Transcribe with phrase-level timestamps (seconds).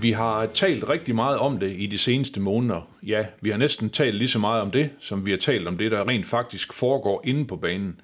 [0.00, 2.88] Vi har talt rigtig meget om det i de seneste måneder.
[3.02, 5.78] Ja, vi har næsten talt lige så meget om det, som vi har talt om
[5.78, 8.00] det, der rent faktisk foregår inde på banen.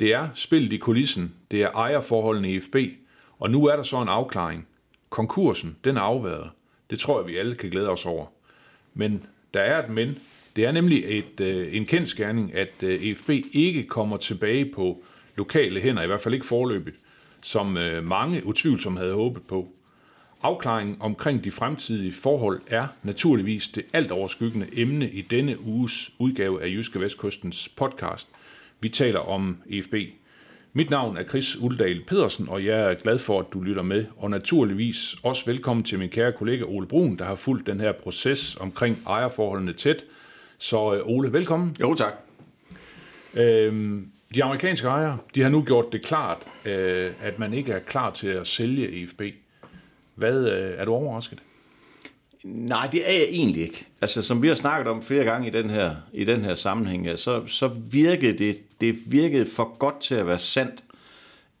[0.00, 2.76] Det er spillet i kulissen, det er ejerforholdene i FB,
[3.38, 4.66] og nu er der så en afklaring.
[5.10, 6.50] Konkursen, den er afværet.
[6.90, 8.26] Det tror jeg, vi alle kan glæde os over.
[8.94, 9.22] Men
[9.54, 10.18] der er et men.
[10.56, 15.02] Det er nemlig et, øh, en kendskærning, at øh, EFB ikke kommer tilbage på
[15.36, 16.96] lokale hænder, i hvert fald ikke forløbigt,
[17.42, 19.68] som øh, mange utvivlsomt havde håbet på.
[20.44, 26.62] Afklaringen omkring de fremtidige forhold er naturligvis det alt overskyggende emne i denne uges udgave
[26.62, 28.28] af Jyske Vestkystens podcast.
[28.80, 29.94] Vi taler om EFB.
[30.72, 34.04] Mit navn er Chris Uldal Pedersen, og jeg er glad for, at du lytter med.
[34.16, 37.92] Og naturligvis også velkommen til min kære kollega Ole Brun, der har fulgt den her
[37.92, 40.04] proces omkring ejerforholdene tæt.
[40.58, 41.76] Så øh, Ole, velkommen.
[41.80, 42.12] Jo, tak.
[43.36, 47.78] Øhm, de amerikanske ejere, de har nu gjort det klart, øh, at man ikke er
[47.78, 49.22] klar til at sælge EFB.
[50.14, 51.38] Hvad, øh, er du overrasket?
[52.44, 53.86] Nej, det er jeg egentlig ikke.
[54.00, 57.06] Altså, som vi har snakket om flere gange i den her, i den her sammenhæng,
[57.06, 60.84] ja, så, så virkede det, det virkede for godt til at være sandt,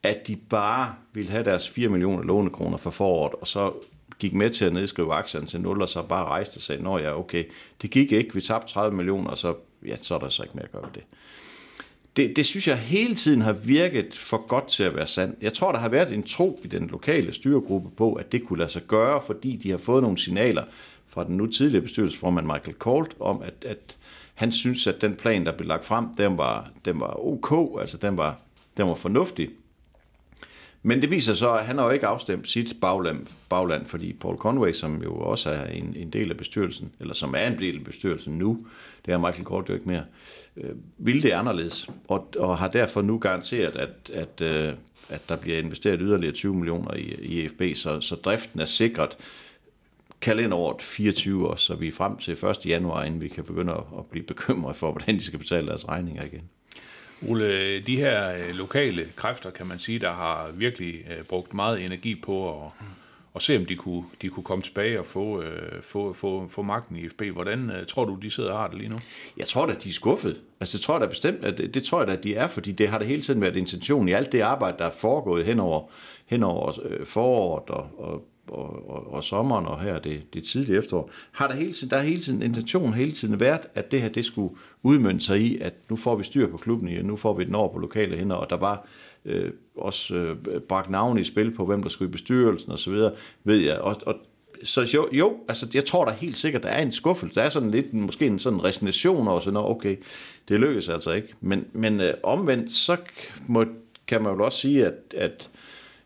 [0.02, 3.72] at de bare ville have deres 4 millioner lånekroner for foråret, og så
[4.18, 6.98] gik med til at nedskrive aktierne til 0, og så bare rejste og sagde, nå
[6.98, 7.44] ja, okay,
[7.82, 9.54] det gik ikke, vi tabte 30 millioner, og så,
[9.86, 11.02] ja, så er der så ikke mere at gøre ved det.
[12.16, 15.38] Det, det synes jeg hele tiden har virket for godt til at være sandt.
[15.42, 18.58] Jeg tror, der har været en tro i den lokale styregruppe på, at det kunne
[18.58, 20.64] lade sig gøre, fordi de har fået nogle signaler
[21.08, 23.96] fra den nu tidligere bestyrelsesformand Michael Colt om, at, at
[24.34, 27.96] han synes, at den plan, der blev lagt frem, den var, den var ok, altså
[27.96, 28.40] den var,
[28.76, 29.50] den var fornuftig.
[30.82, 34.36] Men det viser så, at han har jo ikke afstemt sit bagland, bagland fordi Paul
[34.36, 37.76] Conway, som jo også er en, en del af bestyrelsen, eller som er en del
[37.76, 38.66] af bestyrelsen nu,
[39.06, 40.04] det er Michael Colt jo ikke mere, øh,
[40.56, 44.74] Øh, ville det anderledes, og, og har derfor nu garanteret, at, at, øh,
[45.08, 49.16] at der bliver investeret yderligere 20 millioner i, i EFB, så, så driften er sikret
[50.20, 52.66] kalenderåret 24 år, så vi er frem til 1.
[52.66, 55.88] januar, inden vi kan begynde at, at blive bekymret for, hvordan de skal betale deres
[55.88, 56.42] regninger igen.
[57.28, 61.84] Ole, de her øh, lokale kræfter, kan man sige, der har virkelig øh, brugt meget
[61.84, 62.70] energi på at,
[63.34, 66.62] og se, om de kunne, de kunne komme tilbage og få, øh, få, få, få
[66.62, 67.22] magten i FB.
[67.32, 68.98] Hvordan øh, tror du, de sidder og har det lige nu?
[69.36, 70.40] Jeg tror da, de er skuffet.
[70.60, 72.48] Altså, det tror jeg da bestemt, at det, det tror jeg da, at de er,
[72.48, 75.44] fordi det har da hele tiden været intention i alt det arbejde, der er foregået
[75.44, 75.90] henover,
[76.26, 81.10] henover øh, foråret og, og og, og, og sommeren og her det, det tidlige efterår,
[81.32, 84.08] har der hele tiden, der er hele tiden intention hele tiden været, at det her
[84.08, 87.34] det skulle udmønte sig i, at nu får vi styr på klubben og nu får
[87.34, 88.86] vi den over på lokale hænder, og der var
[89.24, 92.90] øh, også øh, bragt navn i spil på, hvem der skulle i bestyrelsen og så
[92.90, 93.12] videre,
[93.44, 93.78] ved jeg.
[93.78, 94.14] Og, og
[94.62, 97.48] så jo, jo, altså jeg tror da helt sikkert, der er en skuffelse, der er
[97.48, 99.96] sådan lidt, måske en sådan resignation over sådan, okay,
[100.48, 101.28] det lykkes altså ikke.
[101.40, 102.96] Men, men øh, omvendt, så
[103.46, 103.64] må,
[104.06, 105.50] kan man jo også sige, at, at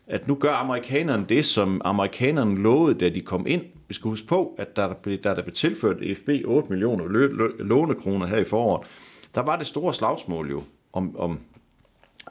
[0.09, 3.61] at nu gør amerikanerne det, som amerikanerne lovede, da de kom ind.
[3.87, 7.05] Vi skal huske på, at der der, der blev tilført FB 8 millioner
[7.63, 8.87] lånekroner her i foråret,
[9.35, 10.63] der var det store slagsmål jo
[10.93, 11.39] om, om,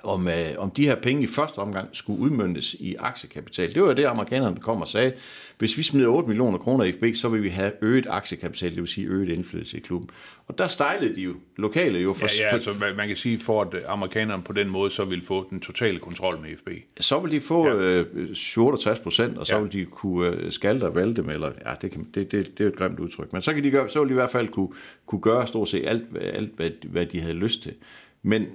[0.05, 3.75] om, øh, om de her penge i første omgang skulle udmyndtes i aktiekapital.
[3.75, 5.13] Det var det, amerikanerne kom og sagde.
[5.59, 8.79] Hvis vi smider 8 millioner kroner i FB, så vil vi have øget aktiekapital, det
[8.79, 10.11] vil sige øget indflydelse i klubben.
[10.47, 12.13] Og der stejlede de jo, lokale jo.
[12.13, 15.25] For, ja, ja, altså man kan sige, for at amerikanerne på den måde så vil
[15.25, 16.69] få den totale kontrol med FB.
[17.01, 17.75] Så vil de få ja.
[17.75, 19.61] øh, 68 procent, og så ja.
[19.61, 22.65] vil de kunne øh, skalte og vælte dem, eller ja, det, kan, det, det, det
[22.65, 23.33] er et grimt udtryk.
[23.33, 24.69] Men så, kan de gøre, så vil de i hvert fald kunne,
[25.07, 27.75] kunne gøre stort set alt, alt hvad, hvad de havde lyst til.
[28.23, 28.47] Men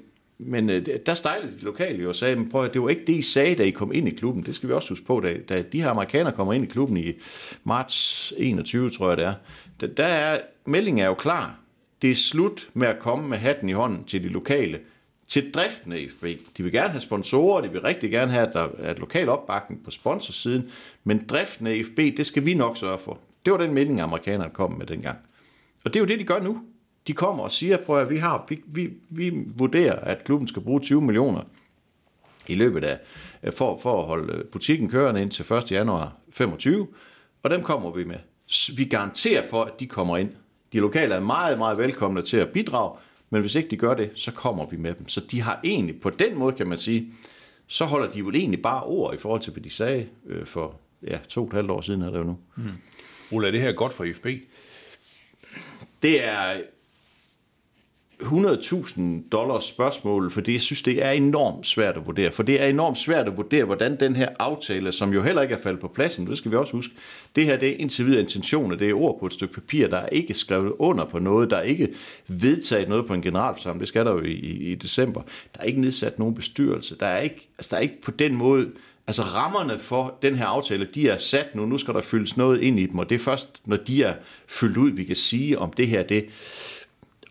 [0.46, 3.06] men øh, der stejlede de lokale jo og sagde, men prøv at, det var ikke
[3.08, 4.44] det, I sagde, da I kom ind i klubben.
[4.44, 6.98] Det skal vi også huske på, da, da de her amerikanere kommer ind i klubben
[6.98, 7.14] i
[7.64, 9.34] marts 21, tror jeg det er.
[9.80, 11.60] Der, der er, meldingen er jo klar.
[12.02, 14.80] Det er slut med at komme med hatten i hånden til de lokale,
[15.28, 16.26] til driften af FB.
[16.58, 19.30] De vil gerne have sponsorer, de vil rigtig gerne have, at der er et lokal
[19.30, 20.70] opbakning på sponsorsiden,
[21.04, 23.20] men driften af FB, det skal vi nok sørge for.
[23.46, 25.18] Det var den melding, amerikanerne kom med dengang.
[25.84, 26.62] Og det er jo det, de gør nu
[27.08, 30.62] de kommer og siger, prøv at vi, har, vi, vi, vi vurderer, at klubben skal
[30.62, 31.42] bruge 20 millioner
[32.48, 33.00] i løbet af,
[33.54, 35.72] for, for at holde butikken kørende ind til 1.
[35.72, 36.88] januar 25,
[37.44, 38.18] og dem kommer vi med.
[38.76, 40.30] Vi garanterer for, at de kommer ind.
[40.74, 42.98] De lokale er meget, meget velkomne til at bidrage,
[43.30, 45.10] men hvis ikke de gør det, så kommer vi med dem.
[45.10, 47.14] Så de har egentlig, på den måde kan man sige,
[47.68, 50.80] så holder de jo egentlig bare ord i forhold til, hvad de sagde øh, for
[51.08, 52.38] ja, to og et halvt år siden, er det jo nu.
[52.56, 52.64] Mm.
[53.32, 54.28] Ole, er det her godt for FB?
[56.02, 56.62] Det er
[58.24, 62.32] 100.000 dollars spørgsmål, for jeg synes, det er enormt svært at vurdere.
[62.32, 65.54] For det er enormt svært at vurdere, hvordan den her aftale, som jo heller ikke
[65.54, 66.94] er faldet på pladsen, det skal vi også huske,
[67.36, 69.98] det her det er indtil videre intentioner, det er ord på et stykke papir, der
[69.98, 71.90] er ikke skrevet under på noget, der er ikke
[72.28, 75.22] vedtaget noget på en generalforsamling, det skal der jo i, i, i december.
[75.54, 78.36] Der er ikke nedsat nogen bestyrelse, der er ikke, altså der er ikke på den
[78.36, 78.68] måde
[79.08, 81.66] Altså rammerne for den her aftale, de er sat nu.
[81.66, 84.14] Nu skal der fyldes noget ind i dem, og det er først, når de er
[84.48, 86.26] fyldt ud, vi kan sige, om det her, det,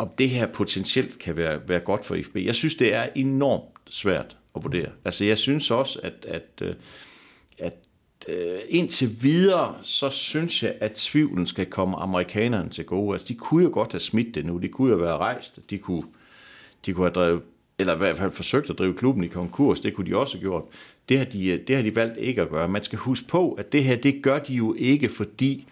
[0.03, 2.37] om det her potentielt kan være, være godt for FB.
[2.37, 4.89] Jeg synes, det er enormt svært at vurdere.
[5.05, 6.75] Altså jeg synes også, at, at, øh,
[7.59, 7.75] at,
[8.29, 13.15] at indtil videre, så synes jeg, at tvivlen skal komme amerikanerne til gode.
[13.15, 14.59] Altså de kunne jo godt have smidt det nu.
[14.59, 15.71] De kunne jo være rejst.
[15.71, 16.03] De kunne,
[16.87, 17.43] de kunne have drevet
[17.79, 20.43] eller i hvert fald forsøgt at drive klubben i konkurs, det kunne de også have
[20.43, 20.65] gjort.
[21.09, 22.69] Det har de, øh, det har de valgt ikke at gøre.
[22.69, 25.67] Man skal huske på, at det her, det gør de jo ikke, fordi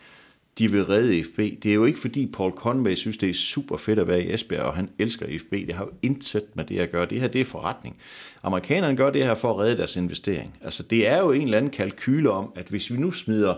[0.58, 1.38] de vil redde FB.
[1.38, 4.32] Det er jo ikke, fordi Paul Conway synes, det er super fedt at være i
[4.34, 5.52] Esbjerg, og han elsker FB.
[5.52, 7.06] Det har jo intet med det at gøre.
[7.06, 7.96] Det her, det er forretning.
[8.42, 10.58] Amerikanerne gør det her for at redde deres investering.
[10.64, 13.54] Altså, det er jo en eller anden kalkyle om, at hvis vi nu smider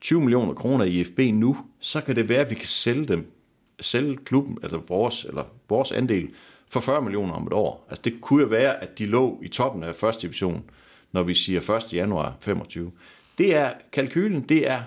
[0.00, 3.32] 20 millioner kroner i FB nu, så kan det være, at vi kan sælge dem,
[3.80, 6.28] sælge klubben, altså vores, eller vores andel,
[6.70, 7.86] for 40 millioner om et år.
[7.90, 10.70] Altså det kunne jo være, at de lå i toppen af første division,
[11.12, 11.92] når vi siger 1.
[11.92, 12.92] januar 25.
[13.38, 14.82] Det er kalkylen, det er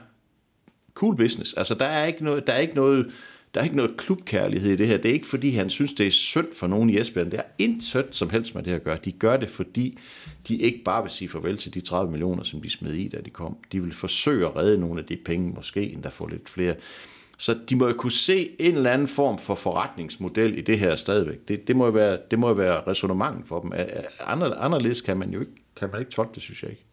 [0.93, 1.53] cool business.
[1.53, 3.11] Altså der er ikke noget, der er ikke noget,
[3.53, 4.97] der er ikke noget klubkærlighed i det her.
[4.97, 7.31] Det er ikke fordi, han synes, det er synd for nogen i Esbjerg.
[7.31, 8.97] Det er intet som helst med det at gøre.
[9.05, 9.99] De gør det, fordi
[10.47, 13.17] de ikke bare vil sige farvel til de 30 millioner, som de smed i, da
[13.17, 13.57] de kom.
[13.71, 16.75] De vil forsøge at redde nogle af de penge, måske endda få lidt flere.
[17.37, 20.95] Så de må jo kunne se en eller anden form for forretningsmodel i det her
[20.95, 21.47] stadigvæk.
[21.47, 23.71] Det, det må jo være, det må jo være resonemangen for dem.
[24.19, 26.83] Andre, anderledes kan man jo ikke, kan man ikke tolke det, synes jeg ikke.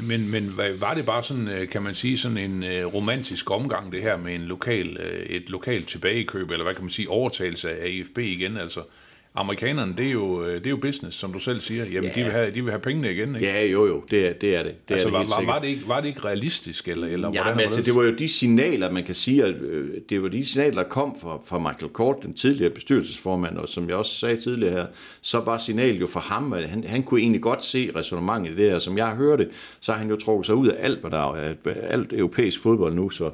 [0.00, 3.92] Men, men var det bare sådan, øh, kan man sige, sådan en øh, romantisk omgang,
[3.92, 7.70] det her med en lokal, øh, et lokalt tilbagekøb, eller hvad kan man sige, overtagelse
[7.70, 8.56] af AFB igen?
[8.56, 8.82] Altså,
[9.34, 11.84] amerikanerne, det er, jo, det er jo business, som du selv siger.
[11.84, 12.14] Jamen, ja.
[12.14, 13.46] de, vil have, de vil have pengene igen, ikke?
[13.46, 14.56] Ja, jo, jo, det er det.
[14.56, 14.88] Er det.
[14.88, 17.30] det altså, er det var, var, var, det ikke, var det ikke realistisk, eller, eller
[17.34, 19.54] ja, hvordan men altså, det var jo de signaler, man kan sige, at
[20.08, 23.88] det var de signaler, der kom fra, fra Michael Kort, den tidligere bestyrelsesformand, og som
[23.88, 24.86] jeg også sagde tidligere her,
[25.20, 28.56] så var signalet jo for ham, at han, han kunne egentlig godt se resonemanget i
[28.56, 28.78] det her.
[28.78, 29.48] Som jeg hørte,
[29.80, 32.94] så har han jo trukket sig ud af alt, hvad der er, alt europæisk fodbold
[32.94, 33.30] nu, så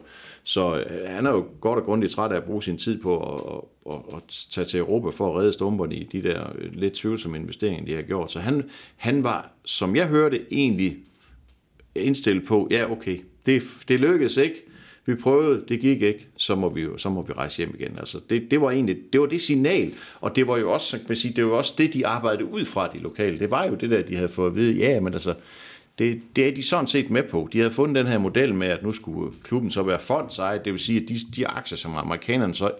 [0.49, 3.19] så øh, han er jo godt og grundigt træt af at bruge sin tid på
[3.19, 6.95] at, at, at tage til Europa for at redde stumperne i de der øh, lidt
[6.95, 8.33] tvivlsomme investeringer, de har gjort.
[8.33, 10.97] Så han, han var, som jeg hørte, egentlig
[11.95, 14.63] indstillet på, ja okay, det, det lykkedes ikke,
[15.07, 17.99] vi prøvede, det gik ikke, så må vi, så må vi rejse hjem igen.
[17.99, 21.07] Altså det, det var egentlig det, var det signal, og det var jo også, kan
[21.09, 23.39] man sige, det var også det, de arbejdede ud fra de lokale.
[23.39, 25.35] Det var jo det der, de havde fået at vide, ja, men altså,
[25.99, 27.49] det, det er de sådan set med på.
[27.53, 30.73] De havde fundet den her model med, at nu skulle klubben så være fondsejet, det
[30.73, 32.71] vil sige, at de, de aktier, som amerikanerne så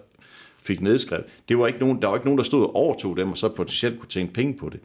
[0.63, 3.31] fik nedskrevet, det var ikke nogen, der var ikke nogen, der stod og overtog dem,
[3.31, 4.79] og så potentielt kunne tjene penge på det.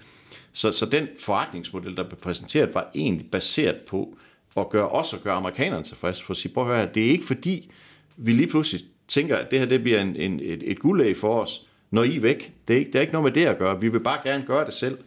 [0.52, 4.16] Så, så den forretningsmodel, der blev præsenteret, var egentlig baseret på
[4.56, 6.25] at gøre os og gøre amerikanerne tilfredse.
[6.25, 7.70] For at sige, prøv at høre, det er ikke fordi,
[8.16, 11.40] vi lige pludselig tænker, at det her det bliver en, en, et, et guldæg for
[11.40, 12.52] os, når I er væk.
[12.69, 13.81] Det er, ikke, det er ikke noget med det at gøre.
[13.81, 14.98] Vi vil bare gerne gøre det selv.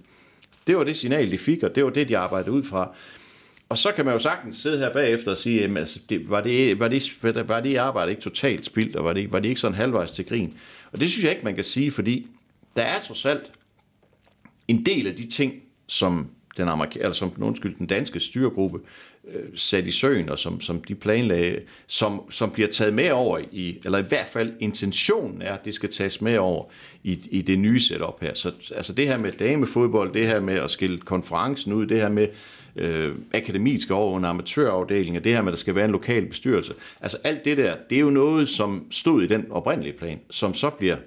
[0.68, 2.96] Det var det signal, de fik, og det var det, de arbejdede ud fra.
[3.70, 6.42] Og så kan man jo sagtens sidde her bagefter og sige, jamen, altså, det, var,
[6.42, 9.62] det, var, det, var det arbejde ikke totalt spildt, og var det, var det ikke
[9.62, 10.58] sådan halvvejs til grin?
[10.92, 12.28] Og det synes jeg ikke, man kan sige, fordi
[12.76, 13.52] der er trods alt
[14.68, 15.54] en del af de ting,
[15.88, 18.80] som den, amerika- eller som, undskyld, den danske styregruppe
[19.34, 23.40] Øh, sat i søen, og som, som de planlagde, som, som bliver taget med over
[23.52, 26.64] i, eller i hvert fald intentionen er, at det skal tages med over
[27.04, 28.34] i, i det nye setup her.
[28.34, 32.10] Så altså det her med damefodbold, det her med at skille konferencen ud, det her
[32.10, 32.28] med
[32.76, 36.26] øh, akademiet skal over under amatørafdelingen, det her med, at der skal være en lokal
[36.26, 36.74] bestyrelse.
[37.02, 40.54] Altså alt det der, det er jo noget, som stod i den oprindelige plan, som
[40.54, 40.98] så bliver,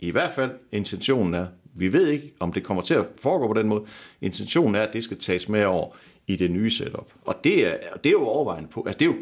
[0.00, 3.60] i hvert fald intentionen er, vi ved ikke, om det kommer til at foregå på
[3.60, 3.84] den måde,
[4.20, 7.12] intentionen er, at det skal tages med over i det nye setup.
[7.24, 9.16] Og det er, det er jo overvejende på, altså det er jo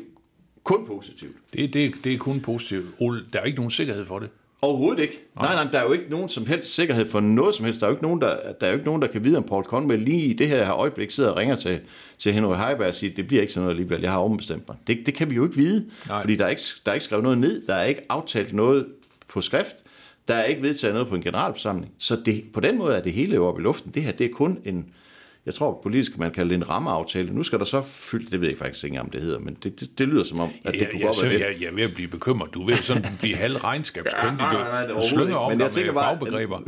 [0.65, 1.37] kun positivt.
[1.53, 2.87] Det, det, det er kun positivt.
[3.01, 4.29] Ole, der er ikke nogen sikkerhed for det.
[4.63, 5.21] Overhovedet ikke.
[5.37, 5.55] Nej.
[5.55, 7.81] nej, nej, der er jo ikke nogen som helst sikkerhed for noget som helst.
[7.81, 9.43] Der er jo ikke nogen, der, der, er jo ikke nogen, der kan vide, om
[9.43, 11.81] Paul Conway lige i det her øjeblik sidder og ringer til,
[12.19, 14.77] til Henry Heiberg og siger, det bliver ikke sådan noget alligevel, jeg har ombestemt mig.
[14.87, 16.21] Det, det kan vi jo ikke vide, nej.
[16.21, 18.87] fordi der er ikke, der er ikke skrevet noget ned, der er ikke aftalt noget
[19.29, 19.77] på skrift,
[20.29, 21.93] der er ikke vedtaget noget på en generalforsamling.
[21.99, 23.93] Så det, på den måde er det hele oppe i luften.
[23.95, 24.87] Det her, det er kun en,
[25.47, 27.35] jeg tror politisk man kalder det en rammeaftale.
[27.35, 29.81] Nu skal der så fylde, det ved jeg faktisk ikke om det hedder, men det,
[29.81, 31.41] det, det lyder som om, at det ja, kunne ja, godt være det.
[31.41, 32.55] Jeg, jeg er ved at blive bekymret.
[32.55, 34.41] Du er ved sådan blive halv regnskabskyndig.
[34.41, 36.61] Ja, nej, nej, du slynger om men jeg tænker bare, fagbegreber.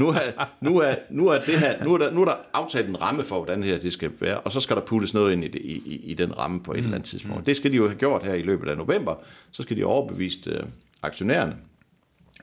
[0.00, 2.88] nu, er, nu, er, nu, er det her, nu, er der, nu er der aftalt
[2.88, 5.32] en ramme for, hvordan det her det skal være, og så skal der puttes noget
[5.32, 6.84] ind i, det, i, i, i den ramme på et mm.
[6.84, 7.38] eller andet tidspunkt.
[7.38, 7.44] Mm.
[7.44, 9.14] Det skal de jo have gjort her i løbet af november.
[9.50, 10.62] Så skal de overbevise øh,
[11.02, 11.56] aktionærerne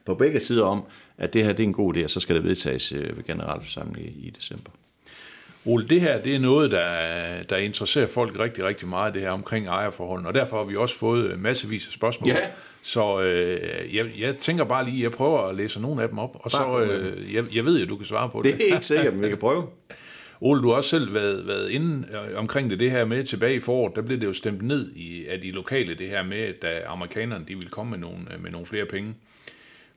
[0.06, 0.84] på begge sider om,
[1.18, 3.24] at det her det er en god idé, og så skal det vedtages øh, ved
[3.24, 4.72] generalforsamlingen i, i december.
[5.66, 6.88] Ole, det her det er noget, der,
[7.50, 10.96] der interesserer folk rigtig, rigtig meget, det her omkring ejerforholdene, og derfor har vi også
[10.96, 12.30] fået massevis af spørgsmål.
[12.30, 12.38] Ja.
[12.84, 16.38] Så øh, jeg, jeg tænker bare lige, jeg prøver at læse nogle af dem op,
[16.40, 18.58] og så, øh, jeg, jeg ved jo, du kan svare på det.
[18.58, 19.68] Det er ikke sikkert, men vi kan prøve.
[20.42, 23.56] Ole, du har også selv været, været inde øh, omkring det, det her med tilbage
[23.56, 26.38] i foråret, der blev det jo stemt ned i, af de lokale, det her med,
[26.38, 29.16] at amerikanerne de ville komme med nogle, øh, med nogle flere penge,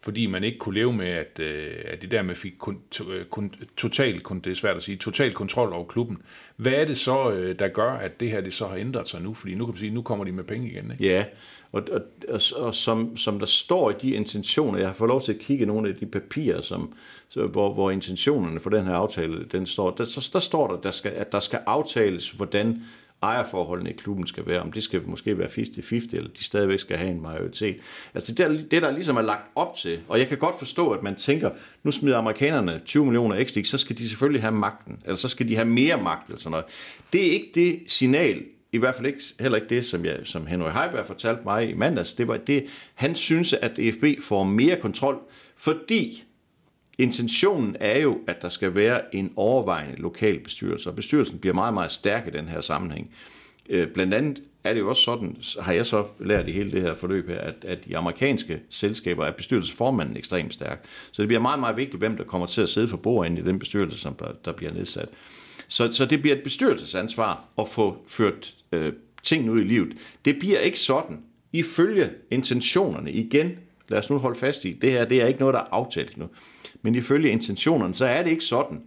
[0.02, 3.11] fordi man ikke kunne leve med, at, øh, at at de med fik kun, to,
[3.11, 6.18] øh, kun, total, kun, det er svært at sige, total kontrol over klubben.
[6.56, 9.23] Hvad er det så, øh, der gør, at det her det så har ændret sig
[9.23, 9.35] nu?
[9.35, 10.90] Fordi nu kan man sige, nu kommer de med penge igen.
[10.90, 11.04] Ikke?
[11.04, 11.25] Ja,
[11.73, 15.23] og, og, og, og som, som der står i de intentioner, jeg har fået lov
[15.23, 16.92] til at kigge nogle af de papirer, som,
[17.28, 20.80] så, hvor, hvor intentionerne for den her aftale, den står, der, så, der står der,
[20.80, 22.82] der skal, at der skal aftales, hvordan
[23.23, 26.97] ejerforholdene i klubben skal være, om det skal måske være 50-50, eller de stadigvæk skal
[26.97, 27.76] have en majoritet.
[28.14, 30.91] Altså det, der, det, der ligesom er lagt op til, og jeg kan godt forstå,
[30.91, 31.50] at man tænker,
[31.83, 35.49] nu smider amerikanerne 20 millioner ekstra, så skal de selvfølgelig have magten, eller så skal
[35.49, 36.64] de have mere magt, eller sådan noget.
[37.12, 40.47] Det er ikke det signal, i hvert fald ikke, heller ikke det, som, jeg, som
[40.47, 44.76] Henry Heiberg fortalte mig i mandags, det var det, han synes, at EFB får mere
[44.81, 45.19] kontrol,
[45.57, 46.25] fordi
[47.02, 51.75] intentionen er jo, at der skal være en overvejende lokal bestyrelse, og bestyrelsen bliver meget,
[51.75, 53.11] meget stærk i den her sammenhæng.
[53.68, 56.82] Øh, blandt andet er det jo også sådan, har jeg så lært i hele det
[56.82, 60.85] her forløb her, at, at de amerikanske selskaber er bestyrelsesformanden ekstremt stærk.
[61.12, 63.42] Så det bliver meget, meget vigtigt, hvem der kommer til at sidde for bordet i
[63.42, 65.09] den bestyrelse, som der, der bliver nedsat.
[65.68, 68.92] Så, så det bliver et bestyrelsesansvar at få ført øh,
[69.23, 69.97] tingene ud i livet.
[70.25, 73.59] Det bliver ikke sådan, ifølge intentionerne igen,
[73.92, 76.16] lad os nu holde fast i, det her det er ikke noget, der er aftalt
[76.16, 76.26] nu,
[76.82, 78.82] men ifølge intentionerne, så er det ikke sådan,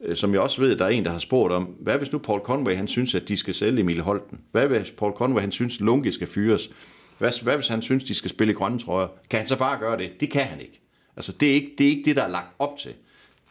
[0.00, 2.18] øh, som jeg også ved, der er en, der har spurgt om, hvad hvis nu
[2.18, 4.40] Paul Conway, han synes, at de skal sælge Emil Holten?
[4.52, 6.70] Hvad hvis Paul Conway, han synes, Lunke skal fyres?
[7.18, 9.08] Hvad, hvad hvis han synes, de skal spille i grønne trøjer?
[9.30, 10.20] Kan han så bare gøre det?
[10.20, 10.80] Det kan han ikke.
[11.16, 12.92] Altså, det er ikke det, er ikke det der er lagt op til.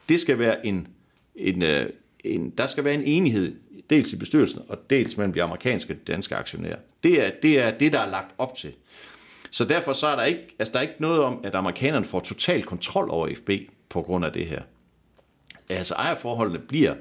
[0.09, 0.87] Det skal være en,
[1.35, 1.89] en, øh,
[2.23, 3.55] en, der skal være en enighed,
[3.89, 6.77] dels i bestyrelsen, og dels mellem de amerikanske og danske aktionærer.
[7.03, 8.71] Det er, det er det, der er lagt op til.
[9.51, 12.19] Så derfor så er der ikke, altså der er ikke noget om, at amerikanerne får
[12.19, 13.49] total kontrol over FB
[13.89, 14.61] på grund af det her.
[15.69, 16.95] Altså ejerforholdene bliver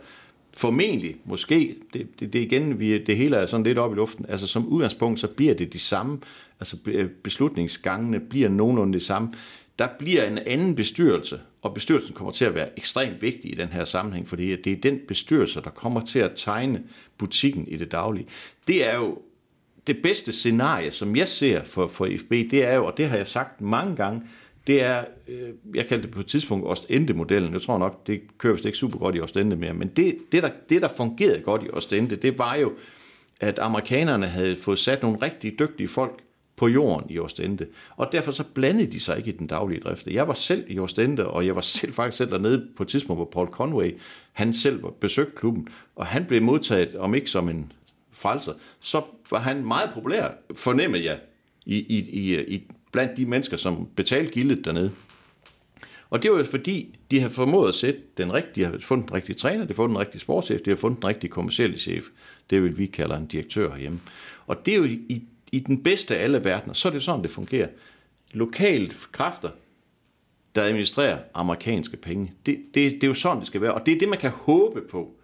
[0.57, 4.27] formentlig, måske, det, det, det igen, vi, det hele er sådan lidt op i luften,
[4.29, 6.19] altså som udgangspunkt, så bliver det de samme,
[6.61, 6.77] altså
[7.23, 9.33] beslutningsgangene bliver nogenlunde det samme.
[9.79, 13.69] Der bliver en anden bestyrelse, og bestyrelsen kommer til at være ekstremt vigtig i den
[13.69, 16.83] her sammenhæng, fordi det er den bestyrelse, der kommer til at tegne
[17.19, 18.27] butikken i det daglige.
[18.69, 19.19] Det er jo
[19.87, 23.17] det bedste scenarie, som jeg ser for, for FB, det er jo, og det har
[23.17, 24.23] jeg sagt mange gange,
[24.67, 27.53] det er, øh, jeg kaldte det på et tidspunkt Ostende-modellen.
[27.53, 30.43] Jeg tror nok, det kører vist ikke super godt i Ostende mere, men det, det,
[30.43, 32.73] der, det, der fungerede godt i Ostende, det var jo,
[33.41, 36.23] at amerikanerne havde fået sat nogle rigtig dygtige folk
[36.57, 37.67] på jorden i Ostende.
[37.97, 40.07] Og derfor så blandede de sig ikke i den daglige drift.
[40.07, 43.19] Jeg var selv i Ostende, og jeg var selv faktisk selv dernede på et tidspunkt,
[43.19, 43.91] hvor Paul Conway,
[44.33, 47.73] han selv besøgte klubben, og han blev modtaget, om ikke som en
[48.21, 51.19] frelser, så var han meget populær, fornemmede jeg,
[51.67, 54.91] i, i, i, i, blandt de mennesker, som betalte gildet dernede.
[56.11, 59.09] Og det var jo fordi, de har formået at sætte den rigtige, de har fundet
[59.09, 61.79] den rigtige træner, de har fundet den rigtige sportschef, de har fundet den rigtige kommercielle
[61.79, 62.05] chef.
[62.51, 64.01] Det vil vi kalder en direktør herhjemme.
[64.47, 65.23] Og det er jo i,
[65.53, 67.69] i den bedste af alle verdener, så er det sådan, det fungerer.
[68.33, 69.51] Lokalt kræfter,
[70.55, 72.33] der administrerer amerikanske penge.
[72.47, 73.75] Det, det, det er jo sådan, det skal være.
[73.75, 75.20] Og det er det, man kan håbe på.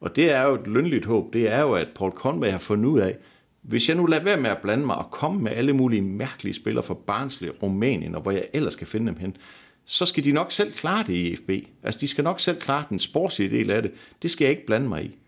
[0.00, 1.32] Og det er jo et lønligt håb.
[1.32, 3.16] Det er jo, at Paul Conway har fundet ud af,
[3.62, 6.54] hvis jeg nu lader være med at blande mig og komme med alle mulige mærkelige
[6.54, 9.36] spillere fra Barnsley, Rumænien og hvor jeg ellers skal finde dem hen,
[9.84, 11.50] så skal de nok selv klare det i FB.
[11.82, 13.92] Altså, de skal nok selv klare den sportslige del af det.
[14.22, 15.18] Det skal jeg ikke blande mig i.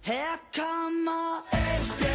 [0.00, 2.13] Her kommer Esbjerg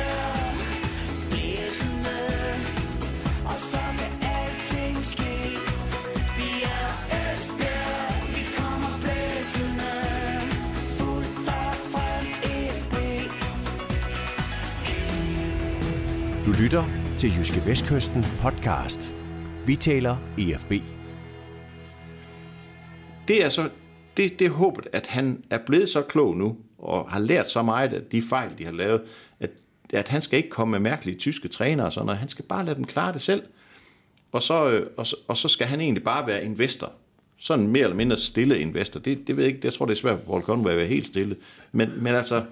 [16.49, 16.83] Du lytter
[17.17, 19.13] til Jyske Vestkysten podcast.
[19.65, 20.71] Vi taler EFB.
[23.27, 23.69] det er så
[24.17, 27.61] det, det er håbet, at han er blevet så klog nu, og har lært så
[27.61, 29.01] meget af de fejl, de har lavet,
[29.39, 29.49] at,
[29.93, 32.19] at han skal ikke komme med mærkelige tyske trænere og sådan noget.
[32.19, 33.43] Han skal bare lade dem klare det selv.
[34.31, 36.91] Og så, øh, og, så, og så skal han egentlig bare være investor.
[37.37, 38.99] Sådan mere eller mindre stille investor.
[38.99, 39.65] Det, det ved jeg ikke.
[39.65, 41.35] Jeg tror, det er svært for Paul Conway at være helt stille.
[41.71, 42.43] Men, men altså,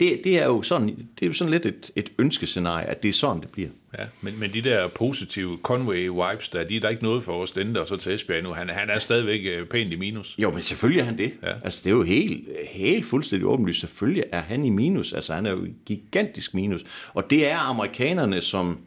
[0.00, 3.08] det, det, er jo sådan, det er jo sådan lidt et, et ønskescenarie, at det
[3.08, 3.68] er sådan, det bliver.
[3.98, 7.48] Ja, men, men de der positive Conway-vibes, der, de er der ikke noget for os
[7.48, 8.52] Stende og så til Esbjerg nu.
[8.52, 10.34] Han, han er stadigvæk øh, pænt i minus.
[10.38, 11.32] Jo, men selvfølgelig er han det.
[11.42, 11.52] Ja.
[11.64, 13.80] Altså, det er jo helt, helt fuldstændig åbenlyst.
[13.80, 15.12] Selvfølgelig er han i minus.
[15.12, 16.84] Altså, han er jo gigantisk minus.
[17.14, 18.78] Og det er amerikanerne, som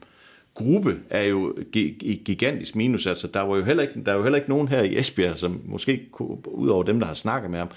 [0.53, 3.05] gruppe er jo i gigantisk minus.
[3.05, 5.37] Altså, der, var jo heller ikke, der er jo heller ikke nogen her i Esbjerg,
[5.37, 6.09] som måske,
[6.45, 7.69] ud over dem, der har snakket med ham,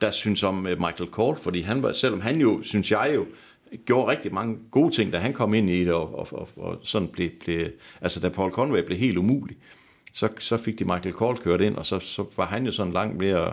[0.00, 3.26] der synes om øh, Michael Kort, fordi han var, selvom han jo, synes jeg jo,
[3.86, 6.80] gjorde rigtig mange gode ting, da han kom ind i det, og, og, og, og
[6.84, 7.68] sådan blev, blev,
[8.00, 9.56] altså da Paul Conway blev helt umulig,
[10.12, 12.92] så, så fik de Michael Kort kørt ind, og så, så var han jo sådan
[12.92, 13.52] langt mere,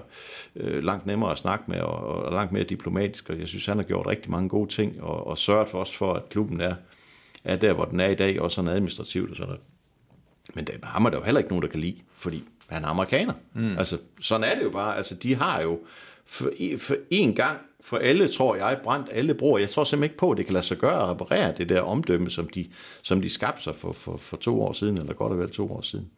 [0.55, 3.77] øh, langt nemmere at snakke med, og, og langt mere diplomatisk, og jeg synes, han
[3.77, 6.75] har gjort rigtig mange gode ting, og, og sørget for os for, at klubben er,
[7.43, 9.61] er der, hvor den er i dag, også sådan administrativt og sådan noget.
[10.55, 12.87] Men det, ham er der jo heller ikke nogen, der kan lide, fordi han er
[12.87, 13.33] amerikaner.
[13.53, 13.77] Mm.
[13.77, 14.97] Altså, sådan er det jo bare.
[14.97, 15.79] Altså, de har jo
[16.27, 19.59] for, for en gang for alle, tror jeg, brændt alle broer.
[19.59, 21.81] Jeg tror simpelthen ikke på, at det kan lade sig gøre at reparere det der
[21.81, 22.65] omdømme, som de,
[23.01, 25.71] som de skabte sig for, for, for to år siden, eller godt og vel to
[25.71, 26.09] år siden.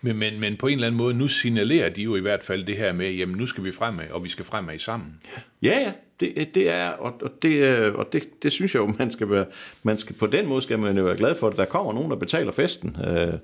[0.00, 2.64] Men, men, men på en eller anden måde, nu signalerer de jo i hvert fald
[2.64, 5.20] det her med, jamen nu skal vi fremad, og vi skal fremad sammen.
[5.62, 9.10] Ja, ja, det, det er, og, og, det, og det, det synes jeg jo, man
[9.10, 9.46] skal være,
[9.82, 12.10] man skal, på den måde skal man jo være glad for, at der kommer nogen,
[12.10, 12.96] der betaler festen.
[13.08, 13.34] Øh,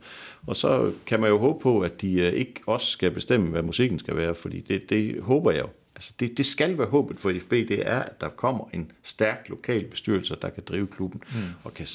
[0.46, 3.62] og så kan man jo håbe på, at de øh, ikke også skal bestemme, hvad
[3.62, 5.68] musikken skal være, fordi det, det håber jeg jo.
[6.00, 9.46] Altså det, det skal være håbet for FB, det er, at der kommer en stærk
[9.48, 11.40] lokal bestyrelse, der kan drive klubben, mm.
[11.64, 11.86] og kan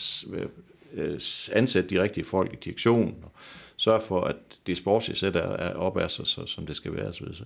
[0.93, 1.19] øh,
[1.51, 3.31] ansætte de rigtige folk i direktionen, og
[3.77, 4.35] sørge for, at
[4.67, 7.13] det sportslige er, er op af sig, så, som det skal være.
[7.13, 7.45] Så,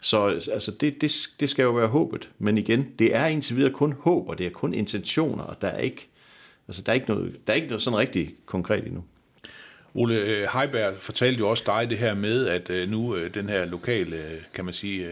[0.00, 3.72] så altså det, det, det skal jo være håbet, men igen, det er indtil videre
[3.72, 6.08] kun håb, og det er kun intentioner, og der er ikke,
[6.68, 9.04] altså der er ikke noget, der er ikke noget sådan rigtig konkret endnu.
[9.98, 13.48] Ole øh, Heiberg fortalte jo også dig det her med, at øh, nu øh, den
[13.48, 14.22] her lokale,
[14.54, 15.08] kan man sige,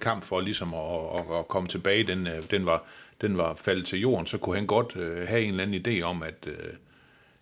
[0.00, 2.82] kamp for ligesom at, at komme tilbage, den, den, var,
[3.20, 4.94] den var faldet til jorden, så kunne han godt
[5.28, 6.48] have en eller anden idé om, at,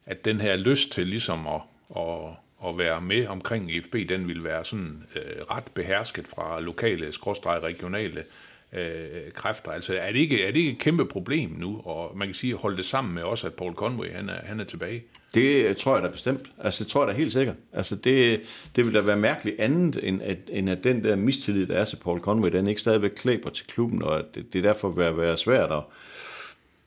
[0.07, 1.61] at den her lyst til ligesom at,
[1.97, 2.19] at,
[2.67, 5.05] at være med omkring IFB, den ville være sådan
[5.51, 8.25] ret behersket fra lokale, skråstrej regionale
[8.73, 9.71] Øh, kræfter.
[9.71, 12.53] Altså er det, ikke, er det ikke et kæmpe problem nu, og man kan sige
[12.53, 15.05] at holde det sammen med også, at Paul Conway han er, han er tilbage?
[15.35, 16.51] Det tror jeg da bestemt.
[16.59, 17.57] Altså, det tror jeg da helt sikkert.
[17.73, 18.41] Altså, det,
[18.77, 21.85] det vil da være mærkeligt andet, end at, end at den der mistillid, der er
[21.85, 25.17] til Paul Conway, den ikke stadigvæk klæber til klubben, og det, det er derfor vil
[25.17, 25.83] være svært at,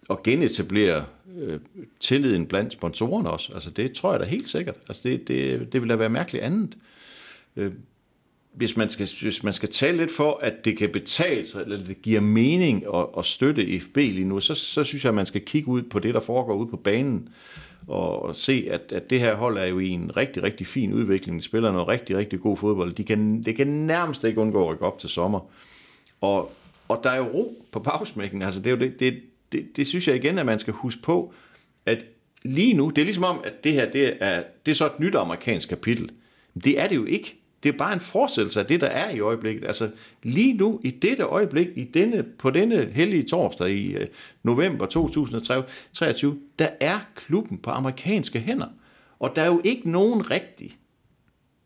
[0.10, 1.06] at genetablere
[1.38, 1.60] øh,
[2.00, 3.54] tilliden blandt sponsorerne også.
[3.54, 4.76] Altså, det tror jeg da helt sikkert.
[4.88, 6.78] Altså, det, det, det vil da være mærkeligt andet.
[7.56, 7.72] Øh,
[8.56, 11.78] hvis man, skal, hvis man skal tale lidt for, at det kan betale sig, eller
[11.78, 15.26] det giver mening at, at støtte FB lige nu, så, så synes jeg, at man
[15.26, 17.30] skal kigge ud på det, der foregår ude på banen
[17.88, 21.40] og se, at, at det her hold er jo i en rigtig, rigtig fin udvikling.
[21.40, 22.94] De spiller noget rigtig, rigtig god fodbold.
[22.94, 25.40] De kan, det kan nærmest ikke undgå at rykke op til sommer.
[26.22, 26.52] Og,
[26.88, 28.42] og der er jo ro på pausmækken.
[28.42, 31.02] Altså, det, er jo det, det, det, det synes jeg igen, at man skal huske
[31.02, 31.34] på,
[31.86, 32.06] at
[32.44, 35.00] lige nu, det er ligesom om, at det her det er, det er så et
[35.00, 36.10] nyt amerikansk kapitel.
[36.64, 37.45] Det er det jo ikke.
[37.66, 39.66] Det er bare en forestillelse af det, der er i øjeblikket.
[39.66, 39.90] Altså
[40.24, 44.08] lige nu, i dette øjeblik, i denne, på denne hellige torsdag i øh,
[44.44, 48.68] november 2023, der er klubben på amerikanske hænder.
[49.20, 50.78] Og der er jo ikke nogen rigtig,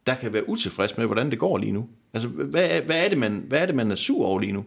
[0.07, 1.89] der kan være utilfreds med, hvordan det går lige nu.
[2.13, 4.51] Altså, hvad er, hvad er, det, man, hvad er det, man er sur over lige
[4.51, 4.65] nu?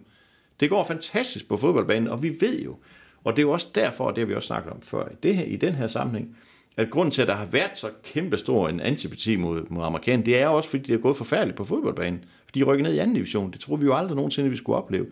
[0.60, 2.76] Det går fantastisk på fodboldbanen, og vi ved jo,
[3.24, 5.14] og det er jo også derfor, og det har vi også snakket om før, i,
[5.22, 6.36] det her, i den her sammenhæng,
[6.76, 10.38] at grunden til, at der har været så kæmpestor en antipati mod, mod amerikanerne, det
[10.38, 12.24] er også, fordi det er gået forfærdeligt på fodboldbanen.
[12.54, 13.50] De rykker ned i anden division.
[13.50, 15.06] Det tror vi jo aldrig nogensinde, vi skulle opleve.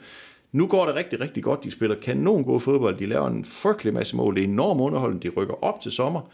[0.53, 1.65] Nu går det rigtig, rigtig godt.
[1.65, 2.99] De spiller kanon god fodbold.
[2.99, 4.35] De laver en frygtelig masse mål.
[4.37, 5.29] Det er enormt underholdende.
[5.29, 6.31] De rykker op til sommer.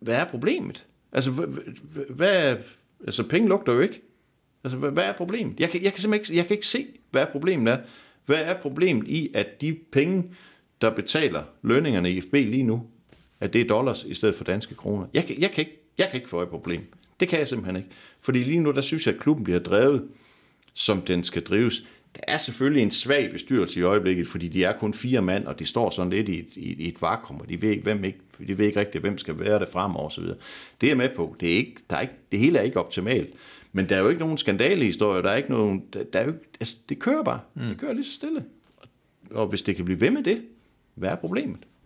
[0.00, 0.86] Hvad er problemet?
[1.12, 1.30] Altså,
[2.10, 2.56] hvad,
[3.06, 4.02] altså penge lugter jo ikke.
[4.64, 5.60] Altså, hvad er problemet?
[5.60, 7.78] Jeg kan, jeg kan simpelthen ikke, jeg kan ikke se, hvad problemet er.
[8.26, 10.30] Hvad er problemet i, at de penge,
[10.80, 12.86] der betaler lønningerne i FB lige nu,
[13.40, 15.06] at det er dollars i stedet for danske kroner.
[15.14, 16.80] Jeg kan, jeg kan, ikke, jeg kan ikke få et problem.
[17.20, 17.88] Det kan jeg simpelthen ikke.
[18.20, 20.08] Fordi lige nu, der synes jeg, at klubben bliver drevet,
[20.72, 21.86] som den skal drives.
[22.14, 25.58] Der er selvfølgelig en svag bestyrelse i øjeblikket, fordi de er kun fire mand, og
[25.58, 28.18] de står sådan lidt i et, i et vakuum, og de ved ikke, hvem ikke,
[28.46, 30.24] de ved ikke rigtigt, hvem skal være det fremover osv.
[30.24, 30.36] Det
[30.82, 31.36] er jeg med på.
[31.40, 33.34] Det, er ikke, der er ikke, det hele er ikke optimalt.
[33.72, 36.32] Men der er jo ikke nogen skandalehistorie, der er ikke nogen, der, der er jo,
[36.60, 37.40] altså, det kører bare.
[37.54, 37.62] Mm.
[37.62, 38.44] Det kører lige så stille.
[39.30, 40.42] Og hvis det kan blive ved med det,
[40.94, 41.58] hvad er problemet?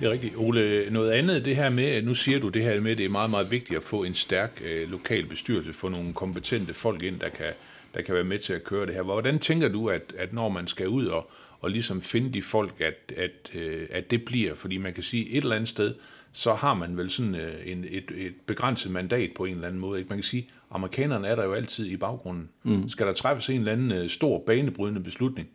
[0.00, 0.36] Det er rigtigt.
[0.36, 3.10] Ole, noget andet det her med, nu siger du det her med, at det er
[3.10, 7.20] meget, meget vigtigt at få en stærk øh, lokal bestyrelse, få nogle kompetente folk ind,
[7.20, 7.52] der kan,
[7.94, 9.02] der kan være med til at køre det her.
[9.02, 11.30] Hvordan tænker du, at, at når man skal ud og,
[11.60, 15.30] og ligesom finde de folk, at, at, øh, at det bliver, fordi man kan sige,
[15.30, 15.94] et eller andet sted,
[16.32, 19.80] så har man vel sådan øh, en, et, et begrænset mandat på en eller anden
[19.80, 19.98] måde.
[19.98, 20.08] Ikke?
[20.08, 22.48] Man kan sige, amerikanerne er der jo altid i baggrunden.
[22.62, 22.88] Mm.
[22.88, 25.48] Skal der træffes en eller anden øh, stor banebrydende beslutning,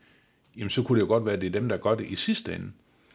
[0.57, 2.15] jamen så kunne det jo godt være, at det er dem, der gør det i
[2.15, 2.71] sidste ende.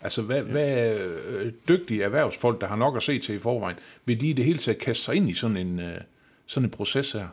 [0.07, 0.42] Altså, hvad, ja.
[0.42, 4.33] hvad øh, dygtige erhvervsfolk, der har nok at se til i forvejen, vil de i
[4.33, 5.99] det hele taget kaste sig ind i sådan en, øh,
[6.47, 7.27] sådan en proces her?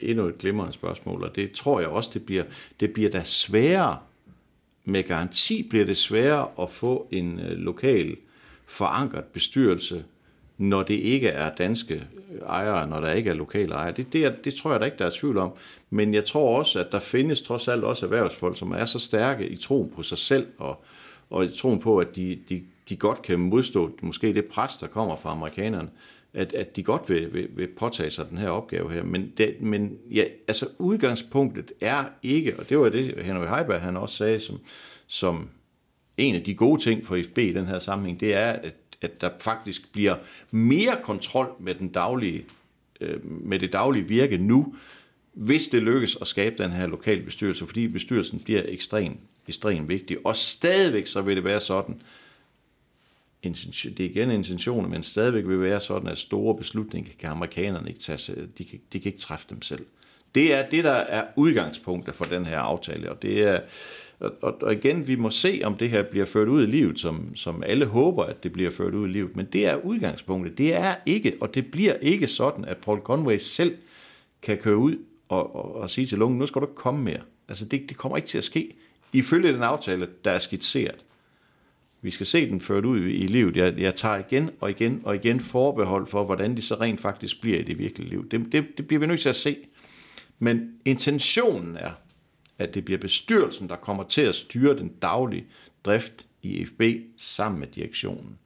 [0.00, 2.44] Endnu et glimrende spørgsmål, og det tror jeg også, det bliver,
[2.80, 3.98] det bliver da sværere,
[4.84, 8.16] med garanti bliver det sværere at få en øh, lokal
[8.66, 10.04] forankret bestyrelse,
[10.58, 12.04] når det ikke er danske
[12.46, 13.92] ejere, når der ikke er lokale ejere.
[13.96, 15.52] Det, det, det tror jeg da ikke, der er tvivl om.
[15.90, 19.48] Men jeg tror også, at der findes trods alt også erhvervsfolk, som er så stærke
[19.48, 20.84] i troen på sig selv, og,
[21.30, 25.16] og troen på, at de, de, de godt kan modstå måske det pres, der kommer
[25.16, 25.90] fra amerikanerne,
[26.34, 29.04] at, at de godt vil, vil, vil påtage sig den her opgave her.
[29.04, 33.96] Men, det, men ja, altså udgangspunktet er ikke, og det var det, Henry Heiberg han
[33.96, 34.58] også sagde, som,
[35.06, 35.48] som
[36.16, 39.20] en af de gode ting for FB i den her sammenhæng, det er, at, at
[39.20, 40.16] der faktisk bliver
[40.50, 42.44] mere kontrol med, den daglige,
[43.00, 44.74] øh, med det daglige virke nu,
[45.32, 50.16] hvis det lykkes at skabe den her lokale bestyrelse, fordi bestyrelsen bliver ekstremt ekstremt vigtig.
[50.24, 52.00] Og stadigvæk så vil det være sådan,
[53.44, 57.88] det er igen intentioner, men stadigvæk vil det være sådan, at store beslutninger kan amerikanerne
[57.88, 59.86] ikke tage, de kan, de kan ikke træffe dem selv.
[60.34, 63.60] Det er det, der er udgangspunktet for den her aftale, og det er,
[64.20, 67.36] og, og igen, vi må se, om det her bliver ført ud i livet, som,
[67.36, 69.36] som alle håber, at det bliver ført ud i livet.
[69.36, 70.58] Men det er udgangspunktet.
[70.58, 73.76] Det er ikke, og det bliver ikke sådan, at Paul Conway selv
[74.42, 74.96] kan køre ud
[75.28, 77.20] og, og, og sige til Lungen, nu skal du ikke komme mere.
[77.48, 78.74] Altså, det, det kommer ikke til at ske.
[79.12, 81.04] Ifølge den aftale, der er skitseret.
[82.02, 83.56] Vi skal se den ført ud i, livet.
[83.56, 87.40] Jeg, jeg tager igen og igen og igen forbehold for, hvordan de så rent faktisk
[87.40, 88.28] bliver i det virkelige liv.
[88.28, 89.56] Det, det, det bliver vi nødt til at se.
[90.38, 91.90] Men intentionen er,
[92.58, 95.44] at det bliver bestyrelsen, der kommer til at styre den daglige
[95.84, 96.82] drift i FB
[97.16, 98.38] sammen med direktionen.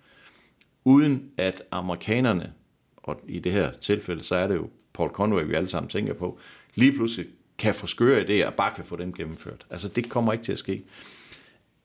[0.84, 2.52] Uden at amerikanerne,
[2.96, 6.14] og i det her tilfælde, så er det jo Paul Conway, vi alle sammen tænker
[6.14, 6.38] på,
[6.74, 7.26] lige pludselig
[7.62, 9.66] kan få skøre idéer og bare kan få dem gennemført.
[9.70, 10.84] Altså det kommer ikke til at ske.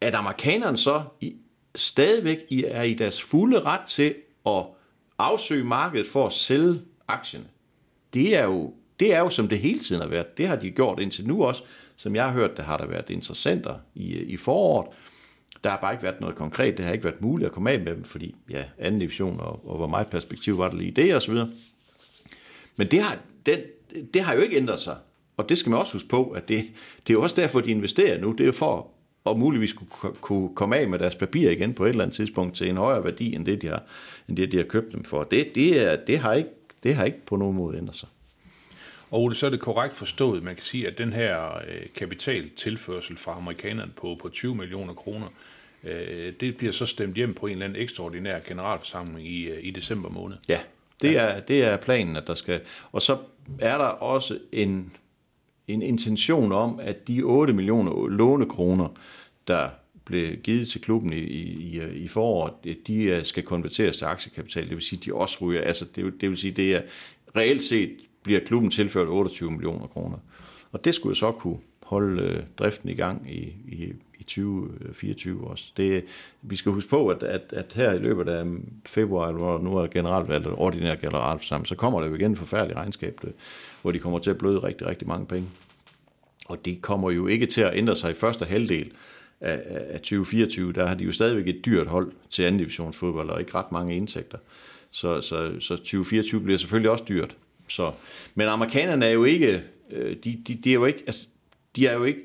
[0.02, 1.36] At amerikanerne så i,
[1.76, 4.66] stadigvæk er i deres fulde ret til at
[5.18, 7.46] afsøge markedet for at sælge aktierne,
[8.14, 10.38] det er jo, det er jo som det hele tiden har været.
[10.38, 11.64] Det har de gjort indtil nu også.
[11.96, 14.88] Som jeg har hørt, det har der været interessenter i, i foråret.
[15.64, 16.78] Der har bare ikke været noget konkret.
[16.78, 19.70] Det har ikke været muligt at komme af med dem, fordi ja, anden division og,
[19.70, 21.34] og hvor meget perspektiv var der lige i det osv.
[22.76, 23.60] Men det har, den,
[24.14, 24.96] det har jo ikke ændret sig.
[25.38, 26.66] Og det skal man også huske på, at det,
[27.08, 28.32] det er jo også derfor, de investerer nu.
[28.32, 28.88] Det er jo for
[29.30, 32.56] at muligvis kunne, kunne komme af med deres papir igen på et eller andet tidspunkt
[32.56, 33.84] til en højere værdi, end det, de har,
[34.30, 35.24] end det, de har købt dem for.
[35.24, 36.50] Det, det, er, det, har ikke,
[36.84, 38.10] det har ikke på nogen måde ændret sig.
[39.12, 43.18] Og Ole, så er det korrekt forstået, man kan sige, at den her øh, kapitaltilførsel
[43.18, 45.28] fra amerikanerne på, på 20 millioner kroner,
[45.84, 49.72] øh, det bliver så stemt hjem på en eller anden ekstraordinær generalforsamling i, øh, i
[49.72, 50.38] december måned.
[50.48, 50.60] Ja,
[51.02, 51.20] det, ja.
[51.20, 52.62] Er, det er planen, at der skal...
[52.92, 53.18] Og så
[53.60, 54.94] er der også en,
[55.68, 58.88] en intention om, at de 8 millioner lånekroner,
[59.48, 59.70] der
[60.06, 62.54] blev givet til klubben i, i, i foråret,
[62.88, 64.64] de øh, skal konverteres til aktiekapital.
[64.64, 65.62] Det vil sige, at de også ryger.
[65.62, 66.82] Altså, det, det vil sige, det er
[67.36, 67.92] reelt set
[68.24, 70.18] bliver klubben tilført 28 millioner kroner.
[70.72, 73.94] Og det skulle jo så kunne holde øh, driften i gang i, i
[74.28, 75.72] 2024 øh, også.
[75.78, 76.06] Det,
[76.42, 78.46] vi skal huske på, at, at, at her i løbet af
[78.86, 82.78] februar, hvor nu er generalvalgt, eller ordinær generalforsamling, så kommer der jo igen en forfærdelig
[82.78, 83.22] regnskab,
[83.82, 85.50] hvor de kommer til at bløde rigtig, rigtig mange penge.
[86.46, 88.92] Og det kommer jo ikke til at ændre sig i første halvdel
[89.42, 90.74] af, af 2024.
[90.74, 93.96] Der har de jo stadigvæk et dyrt hold til anden divisionsfodbold, og ikke ret mange
[93.96, 94.38] indtægter.
[94.92, 97.36] Så, så, så 2024 bliver selvfølgelig også dyrt.
[97.68, 97.92] Så,
[98.36, 101.28] men amerikanerne er jo ikke, øh, de, de, de er jo ikke, altså,
[101.76, 102.20] de er jo ikke,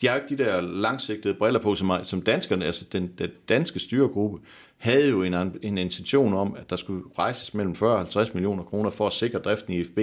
[0.00, 3.30] de har jo ikke de der langsigtede briller på, som, som danskerne, altså den, den
[3.48, 4.38] danske styregruppe,
[4.76, 8.62] havde jo en, en intention om, at der skulle rejses mellem 40 og 50 millioner
[8.62, 9.98] kroner for at sikre driften i FB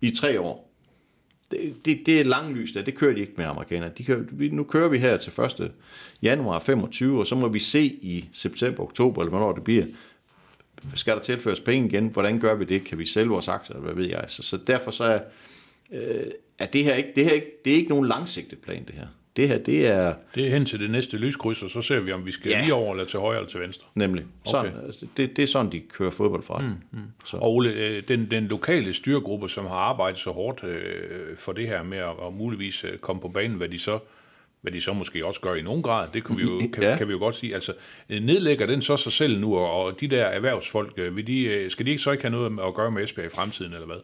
[0.00, 0.68] i tre år.
[1.50, 3.92] Det, det, det er langlyst, det kører de ikke med amerikanerne.
[3.98, 5.72] De kører, nu kører vi her til 1.
[6.22, 9.84] januar 25, og så må vi se i september, oktober, eller hvornår det bliver,
[10.94, 12.08] skal der tilføres penge igen?
[12.08, 12.84] Hvordan gør vi det?
[12.84, 13.76] Kan vi sælge vores aktier?
[13.76, 14.24] Hvad ved jeg?
[14.28, 15.20] Så, så derfor så er,
[15.92, 16.26] øh,
[16.62, 19.06] er det her ikke, det her ikke, det er ikke nogen langsigtet plan, det her.
[19.36, 20.14] Det her, det er...
[20.34, 22.60] Det er hen til det næste lyskryds, og så ser vi, om vi skal ja.
[22.60, 23.86] lige over eller til højre eller til venstre.
[23.94, 24.24] Nemlig.
[24.44, 24.86] Sådan, okay.
[24.86, 26.58] altså, det, det er sådan, de kører fodbold fra.
[26.58, 26.98] Mm, mm.
[27.24, 27.36] Så.
[27.36, 31.68] Og Ole, øh, den, den lokale styregruppe, som har arbejdet så hårdt øh, for det
[31.68, 33.98] her med at, at muligvis øh, komme på banen, hvad de så
[34.60, 36.96] hvad de så måske også gør i nogen grad, det kan vi jo, kan, ja.
[36.96, 37.54] kan vi jo godt sige.
[37.54, 37.72] Altså,
[38.08, 41.90] nedlægger den så sig selv nu, og, og de der erhvervsfolk, vil de, skal de
[41.90, 43.96] ikke så ikke have noget at gøre med Esbjerg i fremtiden, eller hvad?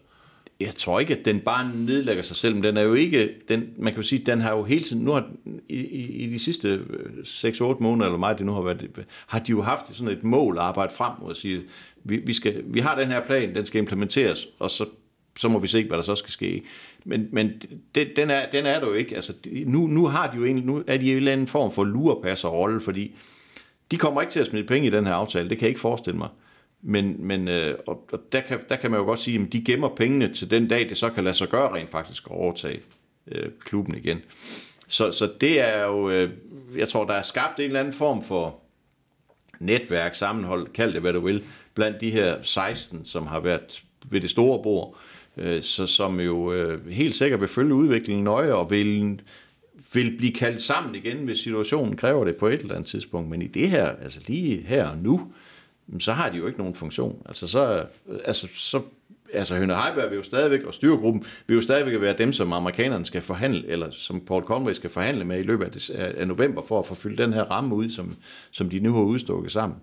[0.60, 3.70] Jeg tror ikke, at den bare nedlægger sig selv, men den er jo ikke, den,
[3.76, 5.30] man kan jo sige, den har jo hele tiden, nu har,
[5.68, 5.76] i,
[6.24, 9.50] i, de sidste øh, 6-8 måneder, eller meget det nu har været, øh, har de
[9.50, 11.62] jo haft sådan et mål at arbejde frem mod at sige,
[12.04, 14.86] vi, vi, skal, vi har den her plan, den skal implementeres, og så,
[15.36, 16.62] så må vi se, hvad der så skal ske.
[17.04, 17.62] Men, men
[17.94, 19.14] det, den, er, den er der jo ikke.
[19.14, 19.32] Altså,
[19.66, 21.84] nu, nu, har de jo egentlig, nu er de i en eller anden form for
[21.84, 23.14] lurepasser rolle, fordi
[23.90, 25.80] de kommer ikke til at smide penge i den her aftale, det kan jeg ikke
[25.80, 26.28] forestille mig.
[26.82, 29.64] Men, men øh, og, og der, kan, der kan man jo godt sige, at de
[29.64, 32.80] gemmer pengene til den dag, det så kan lade sig gøre rent faktisk at overtage
[33.26, 34.18] øh, klubben igen.
[34.88, 36.30] Så, så det er jo, øh,
[36.76, 38.60] jeg tror, der er skabt en eller anden form for
[39.60, 44.20] netværk, sammenhold, kald det hvad du vil, blandt de her 16, som har været ved
[44.20, 44.96] det store bord,
[45.36, 49.20] øh, så som jo øh, helt sikkert vil følge udviklingen nøje og vil,
[49.92, 53.30] vil blive kaldt sammen igen, hvis situationen kræver det på et eller andet tidspunkt.
[53.30, 55.32] Men i det her, altså lige her og nu,
[55.98, 57.22] så har de jo ikke nogen funktion.
[57.26, 57.86] Altså så,
[58.24, 58.82] altså, så
[59.32, 63.06] altså Høne Heiberg vil jo stadigvæk, og styregruppen vil jo stadigvæk være dem, som amerikanerne
[63.06, 66.86] skal forhandle, eller som Paul Conway skal forhandle med i løbet af, november, for at
[66.86, 68.16] få fyldt den her ramme ud, som,
[68.50, 69.78] som de nu har udstukket sammen.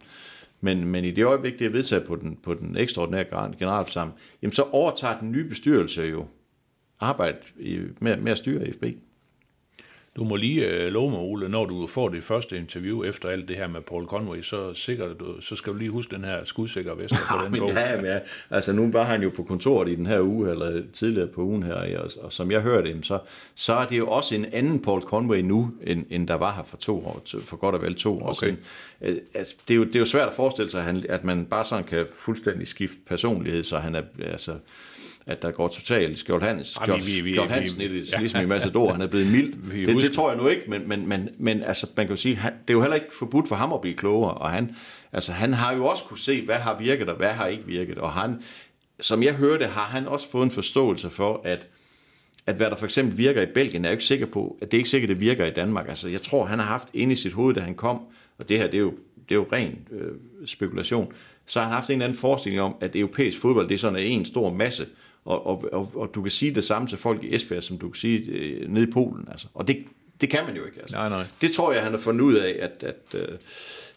[0.62, 4.54] Men, men i det øjeblik, det er vedtaget på den, på den ekstraordinære generalforsamling, jamen
[4.54, 6.26] så overtager den nye bestyrelse jo
[7.00, 7.38] arbejde
[8.00, 8.84] med, med at styre FB.
[10.16, 13.48] Du må lige øh, love mig, Ole, når du får det første interview efter alt
[13.48, 16.44] det her med Paul Conway, så, sikkert, du, så skal du lige huske den her
[16.44, 17.70] skudsikre vest for den bog.
[17.70, 20.84] Ja, men ja, altså nu var han jo på kontoret i den her uge, eller
[20.94, 23.20] tidligere på ugen her, og, og som jeg hørte, så,
[23.56, 26.64] så er det jo også en anden Paul Conway nu, end, end der var her
[26.64, 28.48] for to år, for godt og vel to år okay.
[28.48, 28.60] siden.
[29.02, 31.66] Øh, altså, det, er jo, det er jo svært at forestille sig, at man bare
[31.66, 34.54] sådan kan fuldstændig skifte personlighed, så han er, altså,
[35.28, 38.20] at der går totalt Skjold, Hans, Skjold, vi, vi, vi, Skjold Hansen i det, ja.
[38.20, 39.86] ligesom i Massador, han er blevet mild.
[39.86, 42.36] Det, det, tror jeg nu ikke, men, men, men, men altså, man kan jo sige,
[42.36, 44.76] han, det er jo heller ikke forbudt for ham at blive klogere, og han,
[45.14, 47.98] altså, han har jo også kunne se, hvad har virket, og hvad har ikke virket,
[47.98, 48.42] og han,
[49.00, 51.68] som jeg hørte, har han også fået en forståelse for, at
[52.48, 54.78] at hvad der for eksempel virker i Belgien, er jeg ikke sikker på, at det
[54.78, 55.88] er ikke sikkert, at det virker i Danmark.
[55.90, 58.02] Altså, jeg tror, han har haft inde i sit hoved, da han kom,
[58.38, 58.94] og det her, det er jo,
[59.30, 60.12] det er jo ren øh,
[60.46, 61.14] spekulation,
[61.46, 64.00] så har han haft en eller anden forestilling om, at europæisk fodbold, det er sådan
[64.00, 64.86] en stor masse,
[65.26, 67.90] og, og, og, og du kan sige det samme til folk i Esbjerg, som du
[67.90, 69.28] kan sige øh, nede i Polen.
[69.32, 69.48] Altså.
[69.54, 69.86] Og det,
[70.22, 70.80] det kan man jo ikke.
[70.80, 70.96] Altså.
[70.96, 71.26] Nej, nej.
[71.42, 73.38] Det tror jeg, han har fundet ud af, at, at, at, øh,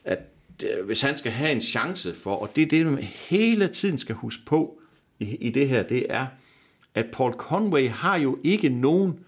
[0.04, 0.18] at
[0.62, 3.98] øh, hvis han skal have en chance for, og det er det, man hele tiden
[3.98, 4.80] skal huske på
[5.18, 6.26] i, i det her, det er,
[6.94, 9.20] at Paul Conway har jo ikke nogen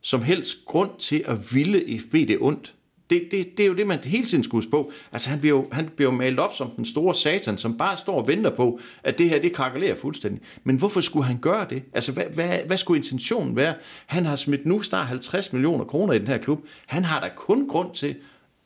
[0.00, 2.74] som helst grund til at ville FB det ondt.
[3.10, 4.92] Det, det, det er jo det, man hele tiden skulle huske på.
[5.12, 7.96] Altså, han bliver, jo, han bliver jo malet op som den store satan, som bare
[7.96, 10.42] står og venter på, at det her, det krakelerer fuldstændig.
[10.64, 11.82] Men hvorfor skulle han gøre det?
[11.92, 13.74] Altså, hvad, hvad, hvad skulle intentionen være?
[14.06, 16.66] Han har smidt nu snart 50 millioner kroner i den her klub.
[16.86, 18.14] Han har da kun grund til,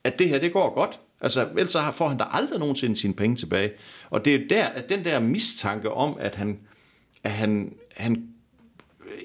[0.05, 0.99] at det her, det går godt.
[1.21, 3.71] Altså, ellers så får han da aldrig nogensinde sine penge tilbage.
[4.11, 6.59] Og det er jo der, at den der mistanke om, at han,
[7.25, 8.29] at han, han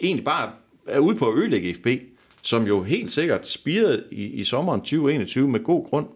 [0.01, 0.51] egentlig bare
[0.88, 1.88] er ude på at ødelægge FB,
[2.46, 6.08] som jo helt sikkert spirede i, i sommeren 2021 med god grund,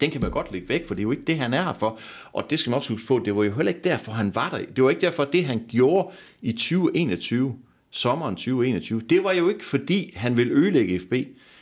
[0.00, 1.72] den kan man godt lægge væk, for det er jo ikke det, han er her
[1.72, 1.98] for.
[2.32, 4.50] Og det skal man også huske på, det var jo heller ikke derfor, han var
[4.50, 4.58] der.
[4.76, 6.10] Det var ikke derfor, det han gjorde
[6.42, 7.56] i 2021,
[7.90, 11.12] sommeren 2021, det var jo ikke fordi, han ville ødelægge FB.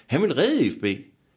[0.07, 0.85] Han ville redde FB.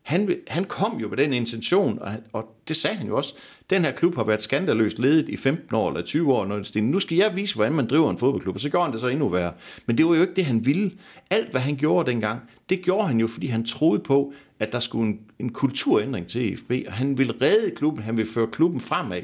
[0.05, 3.33] Han, han kom jo med den intention, og, og det sagde han jo også.
[3.69, 6.45] Den her klub har været skandaløst ledet i 15 år eller 20 år.
[6.45, 8.91] Når det nu skal jeg vise, hvordan man driver en fodboldklub, og så gør han
[8.91, 9.53] det så endnu værre.
[9.85, 10.91] Men det var jo ikke det, han ville.
[11.29, 12.39] Alt, hvad han gjorde dengang,
[12.69, 16.51] det gjorde han jo, fordi han troede på, at der skulle en, en kulturændring til
[16.51, 19.21] IFB, og han ville redde klubben, han ville føre klubben fremad.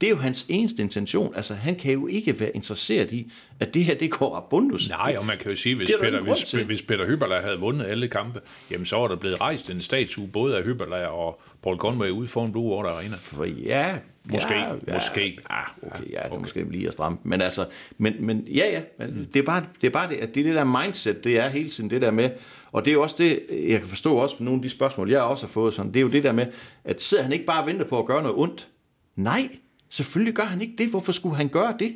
[0.00, 1.34] Det er jo hans eneste intention.
[1.36, 4.88] Altså, han kan jo ikke være interesseret i, at det her, det går abundus.
[4.88, 8.08] Nej, og man kan jo sige, hvis, Peter, hvis, hvis Peter Hyberler havde vundet alle
[8.08, 12.10] kampe, jamen så var der blevet rejst en statue, både af Hyberler og Paul Conway
[12.10, 13.16] ude foran Blue Water Arena.
[13.16, 13.98] For ja,
[14.30, 15.38] Måske, ja, måske.
[15.50, 17.18] Ja, okay, ja, det er måske lige at stramme.
[17.22, 17.66] Men altså,
[17.98, 20.64] men, men ja, ja, det er bare det, er bare det, at det, det der
[20.64, 22.30] mindset, det er hele tiden det der med,
[22.72, 25.10] og det er jo også det, jeg kan forstå også på nogle af de spørgsmål,
[25.10, 26.46] jeg også har fået, sådan, det er jo det der med,
[26.84, 28.68] at sidder han ikke bare og venter på at gøre noget ondt?
[29.16, 29.48] Nej,
[29.88, 30.88] Selvfølgelig gør han ikke det.
[30.90, 31.94] Hvorfor skulle han gøre det?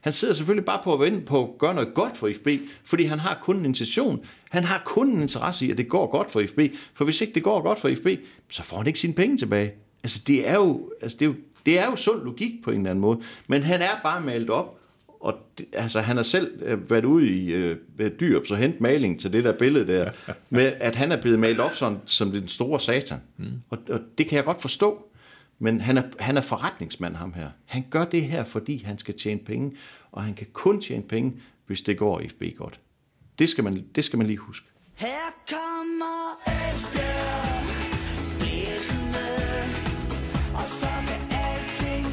[0.00, 2.48] Han sidder selvfølgelig bare på at vente på at gøre noget godt for FB,
[2.84, 4.24] fordi han har kun en intention.
[4.50, 6.60] Han har kun en interesse i, at det går godt for FB.
[6.94, 8.06] For hvis ikke det går godt for FB,
[8.48, 9.72] så får han ikke sine penge tilbage.
[10.02, 11.34] Altså det er jo, altså det er jo,
[11.66, 13.20] det er jo sund logik på en eller anden måde.
[13.48, 14.78] Men han er bare malet op,
[15.20, 17.76] og det, altså, han har selv øh, været ude i øh,
[18.20, 20.10] dyr, så hent maling til det der billede der,
[20.50, 23.18] med at han er blevet malet op som, som den store satan.
[23.36, 23.46] Mm.
[23.70, 25.07] Og, og det kan jeg godt forstå.
[25.58, 27.50] Men han er, han er forretningsmand, ham her.
[27.64, 29.76] Han gør det her, fordi han skal tjene penge,
[30.12, 32.80] og han kan kun tjene penge, hvis det går FB godt.
[33.38, 34.66] Det skal man, det skal man lige huske.
[34.94, 37.64] Her kommer Esbjerg,
[38.38, 39.28] blæsende,
[40.54, 42.06] og så kan alting.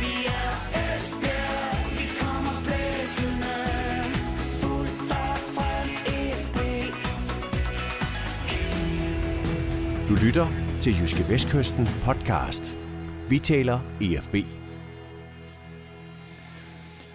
[0.00, 0.50] Vi er
[0.82, 3.56] Esbjerg, vi kommer blæsende,
[4.60, 5.88] fuldt og frem
[10.08, 12.76] Du lytter til Jyske Vestkysten podcast.
[13.28, 14.34] Vi taler EFB.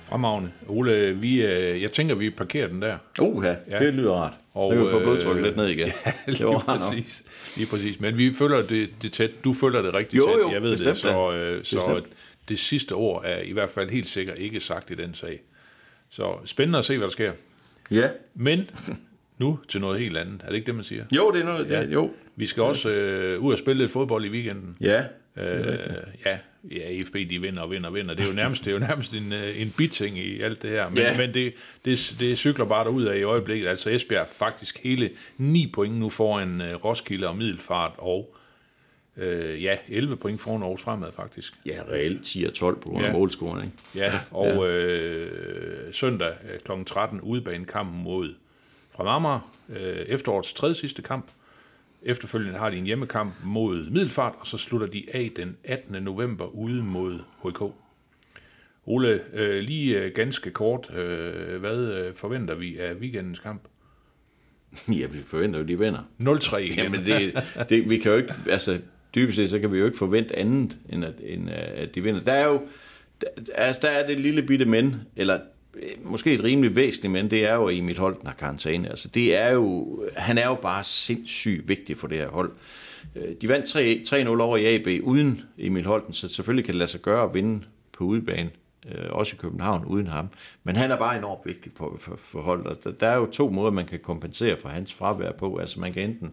[0.04, 0.52] Fremragende.
[0.68, 2.98] Ole, vi, øh, jeg tænker, vi parkerer den der.
[3.22, 3.80] Uha, ja.
[3.80, 4.34] det lyder rart.
[4.54, 5.88] Og, Og, det vil få øh, blodtrykket lidt ned igen.
[6.28, 6.78] Lige det var rart nok.
[6.80, 7.24] præcis.
[7.58, 8.00] Lige præcis.
[8.00, 9.32] Men vi følger det, det tæt.
[9.44, 10.40] Du følger det rigtig Jo, tæt.
[10.40, 10.78] jo, jeg ved det.
[10.78, 11.38] bestemt Så, da.
[11.38, 12.14] øh, så Bestemt.
[12.50, 15.40] det sidste ord er i hvert fald helt sikkert ikke sagt i den sag.
[16.10, 17.32] Så spændende at se, hvad der sker.
[17.92, 18.10] Ja.
[18.36, 18.70] Men
[19.38, 20.42] nu til noget helt andet.
[20.44, 21.06] Er det ikke det, man siger?
[21.16, 21.84] Jo, det er noget, ja.
[21.84, 22.12] jo.
[22.36, 24.78] Vi skal også øh, ud og spille lidt fodbold i weekenden.
[24.82, 25.04] Ja,
[25.40, 25.78] Øh,
[26.26, 26.38] ja,
[26.72, 28.14] ja, FB de vinder og vinder og vinder.
[28.16, 30.70] Det er jo nærmest, det er jo nærmest en, øh, en biting i alt det
[30.70, 30.90] her.
[30.90, 31.18] Men, Ja.
[31.18, 31.54] men det,
[31.86, 33.68] det, det cykler bare derud af i øjeblikket.
[33.68, 38.36] Altså Esbjerg er faktisk hele 9 point nu foran øh, Roskilde og Middelfart og
[39.18, 41.54] øh, ja, 11 point foran Aarhus Fremad faktisk.
[41.66, 43.14] ja reelt 10 og 12 på grund af Ja.
[43.14, 43.76] målscoren, ikke?
[43.96, 45.32] Ja, og øh,
[45.94, 46.32] søndag
[46.66, 46.72] kl.
[46.86, 48.34] 13 udebanekampen mod
[48.98, 49.52] fra Amager.
[49.70, 51.26] Øh, efterårets tredje sidste kamp.
[52.04, 56.04] Efterfølgende har de en hjemmekamp mod Middelfart, og så slutter de af den 18.
[56.04, 57.62] november ude mod HK.
[58.86, 63.62] Ole, øh, lige øh, ganske kort, øh, hvad øh, forventer vi af weekendens kamp?
[65.00, 66.00] Ja, vi forventer jo, de vinder.
[66.22, 66.80] 0-3 igen.
[66.80, 68.80] Jamen, det, det, vi kan jo ikke, altså
[69.16, 72.22] dybest set, så kan vi jo ikke forvente andet, end at, end at de vinder.
[72.22, 72.62] Der er jo,
[73.22, 77.12] der, altså, der er det lille bitte men, eller øh, Øh, måske et rimelig væsentligt
[77.12, 78.90] men, det er jo, at Emil Holten har karantæne.
[78.90, 82.52] Altså, det er jo, han er jo bare sindssygt vigtig for det her hold.
[83.16, 86.92] Øh, de vandt 3-0 over i AB uden Emil Holten, så selvfølgelig kan det lade
[86.92, 88.50] sig gøre at vinde på udebane,
[88.92, 90.30] øh, også i København uden ham.
[90.64, 92.84] Men han er bare enormt vigtig for, for, for holdet.
[92.84, 95.58] Der, der er jo to måder, man kan kompensere for hans fravær på.
[95.58, 96.32] Altså man kan enten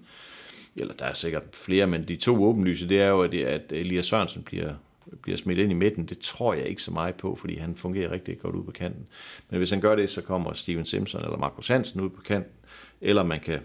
[0.77, 4.43] eller der er sikkert flere, men de to åbenlyse, det er jo, at Elias Sørensen
[4.43, 4.75] bliver,
[5.23, 6.07] bliver smidt ind i midten.
[6.07, 9.07] Det tror jeg ikke så meget på, fordi han fungerer rigtig godt ude på kanten.
[9.51, 12.53] Men hvis han gør det, så kommer Steven Simpson eller Markus Hansen ud på kanten,
[13.01, 13.61] eller man kan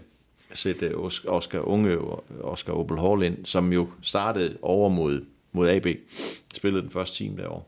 [0.52, 5.86] sætte Oscar Unge og Oscar Opel Hall ind, som jo startede over mod, mod AB,
[6.54, 7.62] spillede den første time derovre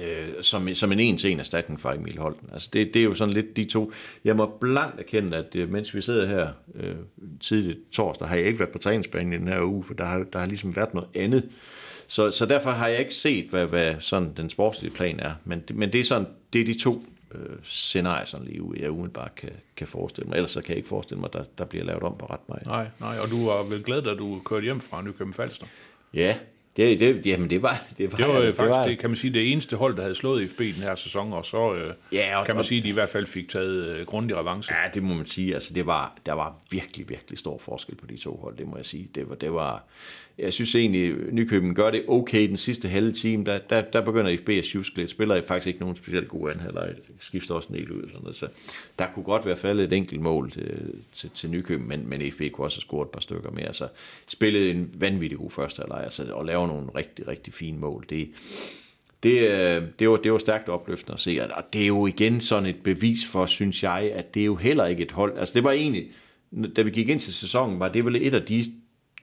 [0.00, 2.48] øh, som, som en en-til-en erstatning for Emil Holten.
[2.52, 3.92] Altså det, det er jo sådan lidt de to.
[4.24, 6.94] Jeg må blankt erkende, at øh, mens vi sidder her øh,
[7.40, 10.24] tidligt torsdag, har jeg ikke været på træningsbanen i den her uge, for der har,
[10.32, 11.48] der har ligesom været noget andet.
[12.12, 15.32] Så, så derfor har jeg ikke set, hvad, hvad sådan den sportslige plan er.
[15.44, 18.90] Men, det- men det er sådan, det er de to øh, scenarier, sådan lige jeg
[18.90, 20.36] umiddelbart kan, kan forestille mig.
[20.36, 22.48] Ellers så kan jeg ikke forestille mig, at der, der bliver lavet om på ret
[22.48, 22.66] meget.
[22.66, 25.66] Nej, nej, og du var vel glad, da du kørte hjem fra Nykøbing Falster.
[26.14, 26.36] Ja,
[26.76, 28.12] det, det, jamen det var det.
[28.12, 30.14] Var, Det var øh, faktisk, var, det, kan man sige, det eneste hold, der havde
[30.14, 32.88] slået FB den her sæson, og så øh, Ja, og- kan man sige, at de
[32.88, 34.74] i hvert fald fik taget øh, grundig revanche.
[34.74, 35.54] Ja, det må man sige.
[35.54, 38.76] Altså, det var, der var virkelig, virkelig stor forskel på de to hold, det må
[38.76, 39.08] jeg sige.
[39.14, 39.84] Det var, det var,
[40.38, 43.44] jeg synes egentlig, Nykøben gør det okay den sidste halve time.
[43.44, 45.10] Der, der, der begynder FB at sjuske lidt.
[45.10, 46.86] Spiller faktisk ikke nogen specielt gode anhalder.
[47.20, 48.02] Skifter også en del ud.
[48.02, 48.36] og Sådan noget.
[48.36, 48.48] Så
[48.98, 52.32] der kunne godt være faldet et enkelt mål øh, til, til, til Nykøben, men, men
[52.32, 53.66] FB kunne også have scoret et par stykker mere.
[53.66, 53.88] Altså,
[54.26, 58.06] spillede en vanvittig god første halvleg, altså, og lave nogle rigtig, rigtig fine mål.
[58.10, 58.28] Det,
[59.22, 62.40] det, øh, det, var, det var stærkt opløftende at se, og det er jo igen
[62.40, 65.38] sådan et bevis for, synes jeg, at det er jo heller ikke et hold.
[65.38, 66.06] Altså det var egentlig,
[66.76, 68.64] da vi gik ind til sæsonen, var det vel et af de,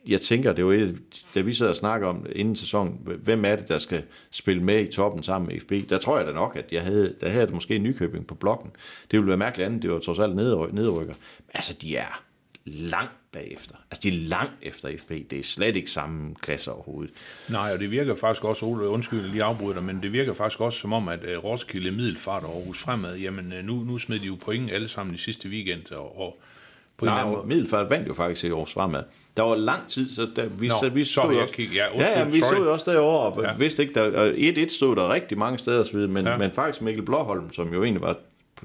[0.07, 1.01] jeg tænker, det var et,
[1.35, 4.79] da vi sad og snakker om inden sæsonen, hvem er det, der skal spille med
[4.79, 5.89] i toppen sammen med FB?
[5.89, 8.71] Der tror jeg da nok, at jeg havde, der havde det måske Nykøbing på blokken.
[9.11, 10.35] Det ville være mærkeligt andet, det var trods alt
[10.73, 11.13] nedrykker.
[11.53, 12.23] Altså de er
[12.65, 13.75] langt bagefter.
[13.91, 15.09] Altså de er langt efter FB.
[15.09, 17.13] Det er slet ikke samme klasse overhovedet.
[17.49, 20.33] Nej, og det virker faktisk også, Ole, undskyld, jeg lige afbryder dig, men det virker
[20.33, 23.97] faktisk også som om, at øh, Roskilde, Middelfart og Aarhus Fremad, jamen øh, nu, nu
[23.97, 26.37] smed de jo point alle sammen i sidste weekend, og, og
[26.99, 29.03] på en Nej, måde, Middelfart vandt jo faktisk i års fremad.
[29.37, 31.73] Der var lang tid, så der, vi, Nå, så vi så stod jeg også, kig-
[31.75, 32.53] ja, undskyld, ja, ja, vi sorry.
[32.55, 33.57] stod også derovre, og Ja.
[33.57, 36.37] vidste ikke, der, og 1-1 stod der rigtig mange steder, så videre, men, Ja.
[36.37, 38.15] men faktisk Mikkel Blåholm, som jo egentlig var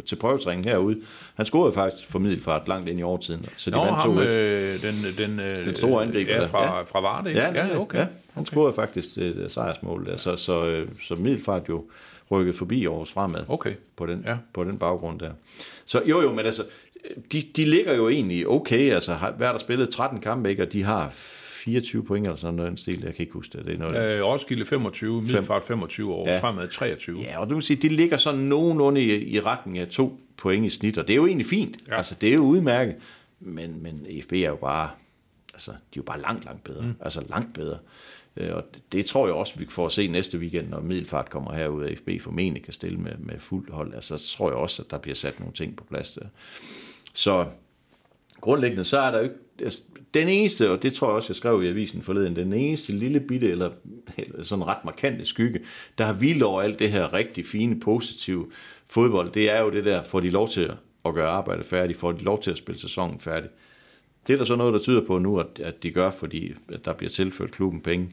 [0.06, 0.96] til prøvetræning herude,
[1.34, 4.00] han scorede faktisk for Middelfart langt ind i overtiden, så de Nå, vandt 2-1.
[4.00, 6.82] ham, øh, den, den, øh, Den store angriber ja, fra, Ja.
[6.82, 7.76] fra Varde, Ja, ja, okay.
[7.76, 7.98] okay.
[7.98, 11.84] ja, han scorede faktisk et uh, sejrsmål, der, så, så, øh, så Middelfart jo
[12.30, 13.72] rykket forbi Aarhus fremad Okay.
[13.96, 14.36] på den, ja.
[14.54, 15.30] på den baggrund der.
[15.84, 16.64] Så jo jo, men altså,
[17.32, 20.82] de, de ligger jo egentlig okay, altså hver der spillet 13 kampe, ikke, og de
[20.82, 23.66] har 24 point eller sådan noget, en stil, jeg kan ikke huske det.
[23.66, 26.38] det er noget, Øh, Roskilde 25, Middelfart 25 og ja.
[26.38, 27.20] Fremad 23.
[27.20, 30.66] Ja, og du vil sige, de ligger sådan nogenlunde i, i retning af to point
[30.66, 31.76] i snit, og det er jo egentlig fint.
[31.86, 31.92] Ja.
[31.92, 31.98] Ja.
[31.98, 32.94] Altså, det er jo udmærket.
[33.40, 34.90] Men, men EFB er jo bare,
[35.54, 36.82] altså, de er jo bare langt, langt bedre.
[36.82, 36.94] Mm.
[37.00, 37.78] Altså, langt bedre.
[38.36, 38.62] Øh, Og
[38.92, 41.90] det, tror jeg også, vi får at se næste weekend, når Middelfart kommer herud, og
[41.98, 43.94] FB formentlig kan stille med, med fuld hold.
[43.94, 46.26] Altså, så tror jeg også, at der bliver sat nogle ting på plads der.
[47.14, 47.46] Så
[48.40, 49.36] grundlæggende, så er der jo ikke...
[49.62, 49.82] Altså,
[50.14, 53.20] den eneste, og det tror jeg også, jeg skrev i avisen forleden, den eneste lille
[53.20, 53.70] bitte, eller,
[54.18, 55.60] eller sådan ret markante skygge,
[55.98, 58.46] der har vildt over alt det her rigtig fine, positive
[58.86, 60.72] fodbold, det er jo det der, får de lov til
[61.04, 63.50] at gøre arbejdet færdigt, får de lov til at spille sæsonen færdig
[64.26, 66.84] det er der så noget, der tyder på nu, at, at de gør, fordi at
[66.84, 68.10] der bliver tilført klubben penge.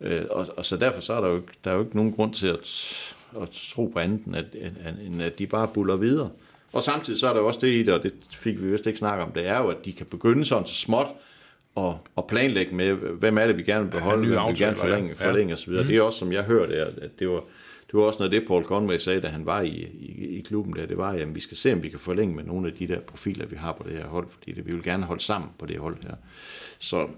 [0.00, 2.12] Øh, og, og så derfor så er der jo, ikke- der er jo ikke nogen
[2.12, 2.58] grund til at,
[3.42, 6.30] at tro på andet, end at, end at de bare buller videre.
[6.72, 8.86] Og samtidig så er der jo også det i det, og det fik vi vist
[8.86, 11.06] ikke snakke om, det er jo, at de kan begynde sådan så småt
[11.74, 14.76] og, og planlægge med, hvem er det, vi gerne vil beholde, nye hvem vi gerne
[14.76, 15.28] forlænge, ja.
[15.28, 15.54] forlænge ja.
[15.54, 15.70] osv.
[15.72, 15.84] Mm.
[15.84, 17.42] Det er også, som jeg hørte, at det var,
[17.92, 20.76] det var også noget, det Paul Conway sagde, da han var i, i, i klubben
[20.76, 22.88] der, det var, at vi skal se, om vi kan forlænge med nogle af de
[22.88, 25.50] der profiler, vi har på det her hold, fordi det, vi vil gerne holde sammen
[25.58, 26.14] på det hold her.
[26.78, 27.08] Så,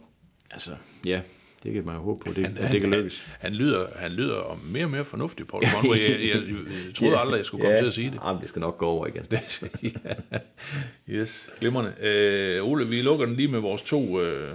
[0.50, 0.70] altså,
[1.04, 1.20] ja,
[1.62, 3.20] det kan man jo håbe på, det, at det kan lykkes.
[3.20, 5.98] Han, han, lyder, han lyder mere og mere fornuftig, Paul Conway.
[5.98, 6.42] Jeg, jeg,
[6.86, 8.20] jeg, troede aldrig, jeg skulle komme til at sige det.
[8.24, 9.26] Jamen, det skal nok gå over igen.
[11.08, 11.92] Yes, glimrende.
[12.00, 14.52] Øh, Ole, vi lukker den lige med vores to øh,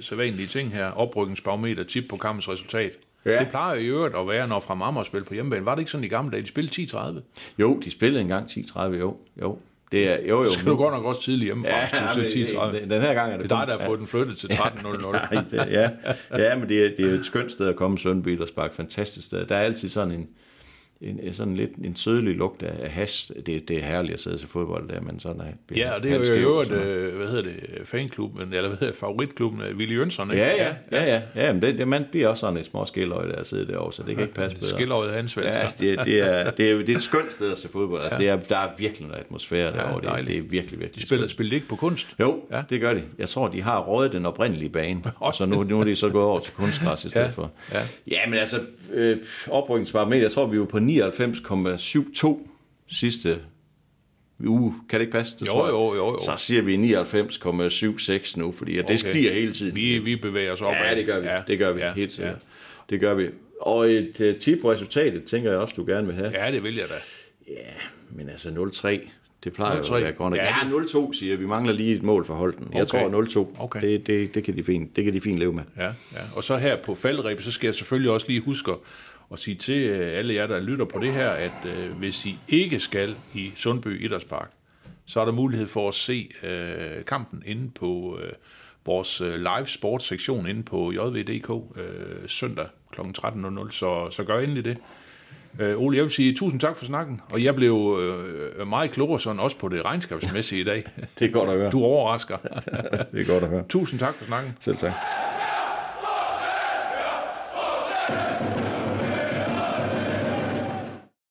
[0.00, 0.86] sædvanlige ting her.
[0.86, 2.98] Oprykningsbarometer, tip på kampens resultat.
[3.24, 3.38] Ja.
[3.40, 5.66] Det plejer i øvrigt at være, når fra Marmar spiller på hjemmebane.
[5.66, 6.42] Var det ikke sådan i gamle dage?
[6.42, 7.20] De spillede 10-30.
[7.58, 9.16] Jo, de spillede engang 10-30, jo.
[9.42, 9.58] Jo,
[9.92, 10.50] det er, jo, jo.
[10.50, 12.78] Skal du godt nok også tidligt hjemmefra, Ja, ja, hvis du men siger 10-30.
[12.80, 15.12] den, her gang er det Det er dig, der har fået den flyttet til 13.00.
[15.12, 15.90] Nej, det, ja.
[16.38, 18.74] ja, men det er, det er et skønt sted at komme, Sønderby og Spark.
[18.74, 19.46] Fantastisk sted.
[19.46, 20.28] Der er altid sådan en,
[21.02, 23.30] en, sådan lidt en sødlig lugt af, af hash.
[23.46, 26.12] Det, det er herligt at sidde til fodbold der, men sådan er Ja, og det
[26.12, 29.98] er jo øvrigt, øh, hvad hedder det, fanklubben, eller hvad hedder det, favoritklubben, øh, Willy
[29.98, 30.42] Jønsson, ikke?
[30.42, 33.28] Ja, ja, ja, ja, ja men det, det, man bliver også sådan et små skilløje
[33.32, 34.68] der at sidde derovre, så det kan ikke passe bedre.
[34.70, 36.04] Skilløjet hans Ja, det, det, er,
[36.50, 38.02] det, er, det er et skønt sted at se fodbold.
[38.02, 40.00] Altså, det er, der er virkelig noget atmosfære derovre.
[40.00, 40.28] Det, dejligt.
[40.28, 42.08] det er virkelig, virkelig De spiller, spiller ikke på kunst.
[42.20, 42.56] Jo, Ja.
[42.56, 42.62] ja.
[42.70, 43.02] det gør de.
[43.18, 46.08] Jeg tror, de har rådet den oprindelige bane, og så nu, nu er de så
[46.08, 47.50] gået over til kunstgræs i stedet Ja, for.
[47.72, 47.78] ja.
[48.10, 48.60] ja, men altså,
[48.92, 49.16] øh,
[49.50, 52.48] oprykningsbarometer, jeg tror, vi var på 99,72
[52.88, 53.38] sidste
[54.46, 54.74] uge.
[54.88, 55.36] Kan det ikke passe?
[55.40, 55.72] Det Jo, tror jeg.
[55.72, 56.20] jo, jo, jo.
[56.24, 58.88] Så siger vi 99,76 nu, fordi okay.
[58.88, 59.76] det stiger hele tiden.
[59.76, 61.26] Vi, vi bevæger os op Ja, det gør vi.
[61.26, 62.34] Ja, det gør vi, ja, ja, helt sikkert.
[62.34, 62.38] Ja.
[62.90, 63.28] Det gør vi.
[63.60, 66.30] Og et uh, tip på resultatet, tænker jeg også, du gerne vil have.
[66.44, 66.94] ja, det vil jeg da.
[68.10, 69.08] Men altså 0-3,
[69.44, 69.84] det plejer 0-3.
[69.84, 69.88] 0-3.
[69.90, 70.34] jo at være godt.
[70.34, 70.70] Ja, Ja, ja
[71.08, 71.46] 0-2 siger vi.
[71.46, 72.68] mangler lige et mål for Holden.
[72.72, 73.10] Jeg Okay.
[73.10, 73.62] tror 0-2.
[73.62, 73.80] Okay.
[73.82, 75.62] Det, det, det, kan de fint, det kan de fint leve med.
[75.76, 75.92] Ja, ja.
[76.36, 78.72] Og så her på faldrebet, så skal jeg selvfølgelig også lige huske
[79.32, 82.38] at sige til øh, alle jer, der lytter på det her, at øh, hvis I
[82.48, 84.50] ikke skal i Sundby Idrætspark,
[85.06, 88.32] så er der mulighed for at se øh, kampen inde på øh,
[88.86, 93.00] vores øh, live sports sektion inde på jv.dk øh, søndag kl.
[93.00, 94.76] 13.00, så, så gør endelig det.
[95.58, 99.20] Øh, Ole, jeg vil sige tusind tak for snakken, og jeg blev øh, meget klogere
[99.20, 100.84] sådan også på det regnskabsmæssige i dag.
[101.18, 101.70] Det er godt at høre.
[101.70, 102.36] Du overrasker.
[103.12, 103.64] Det er godt at høre.
[103.68, 104.56] tusind tak for snakken.
[104.60, 104.92] Selv tak.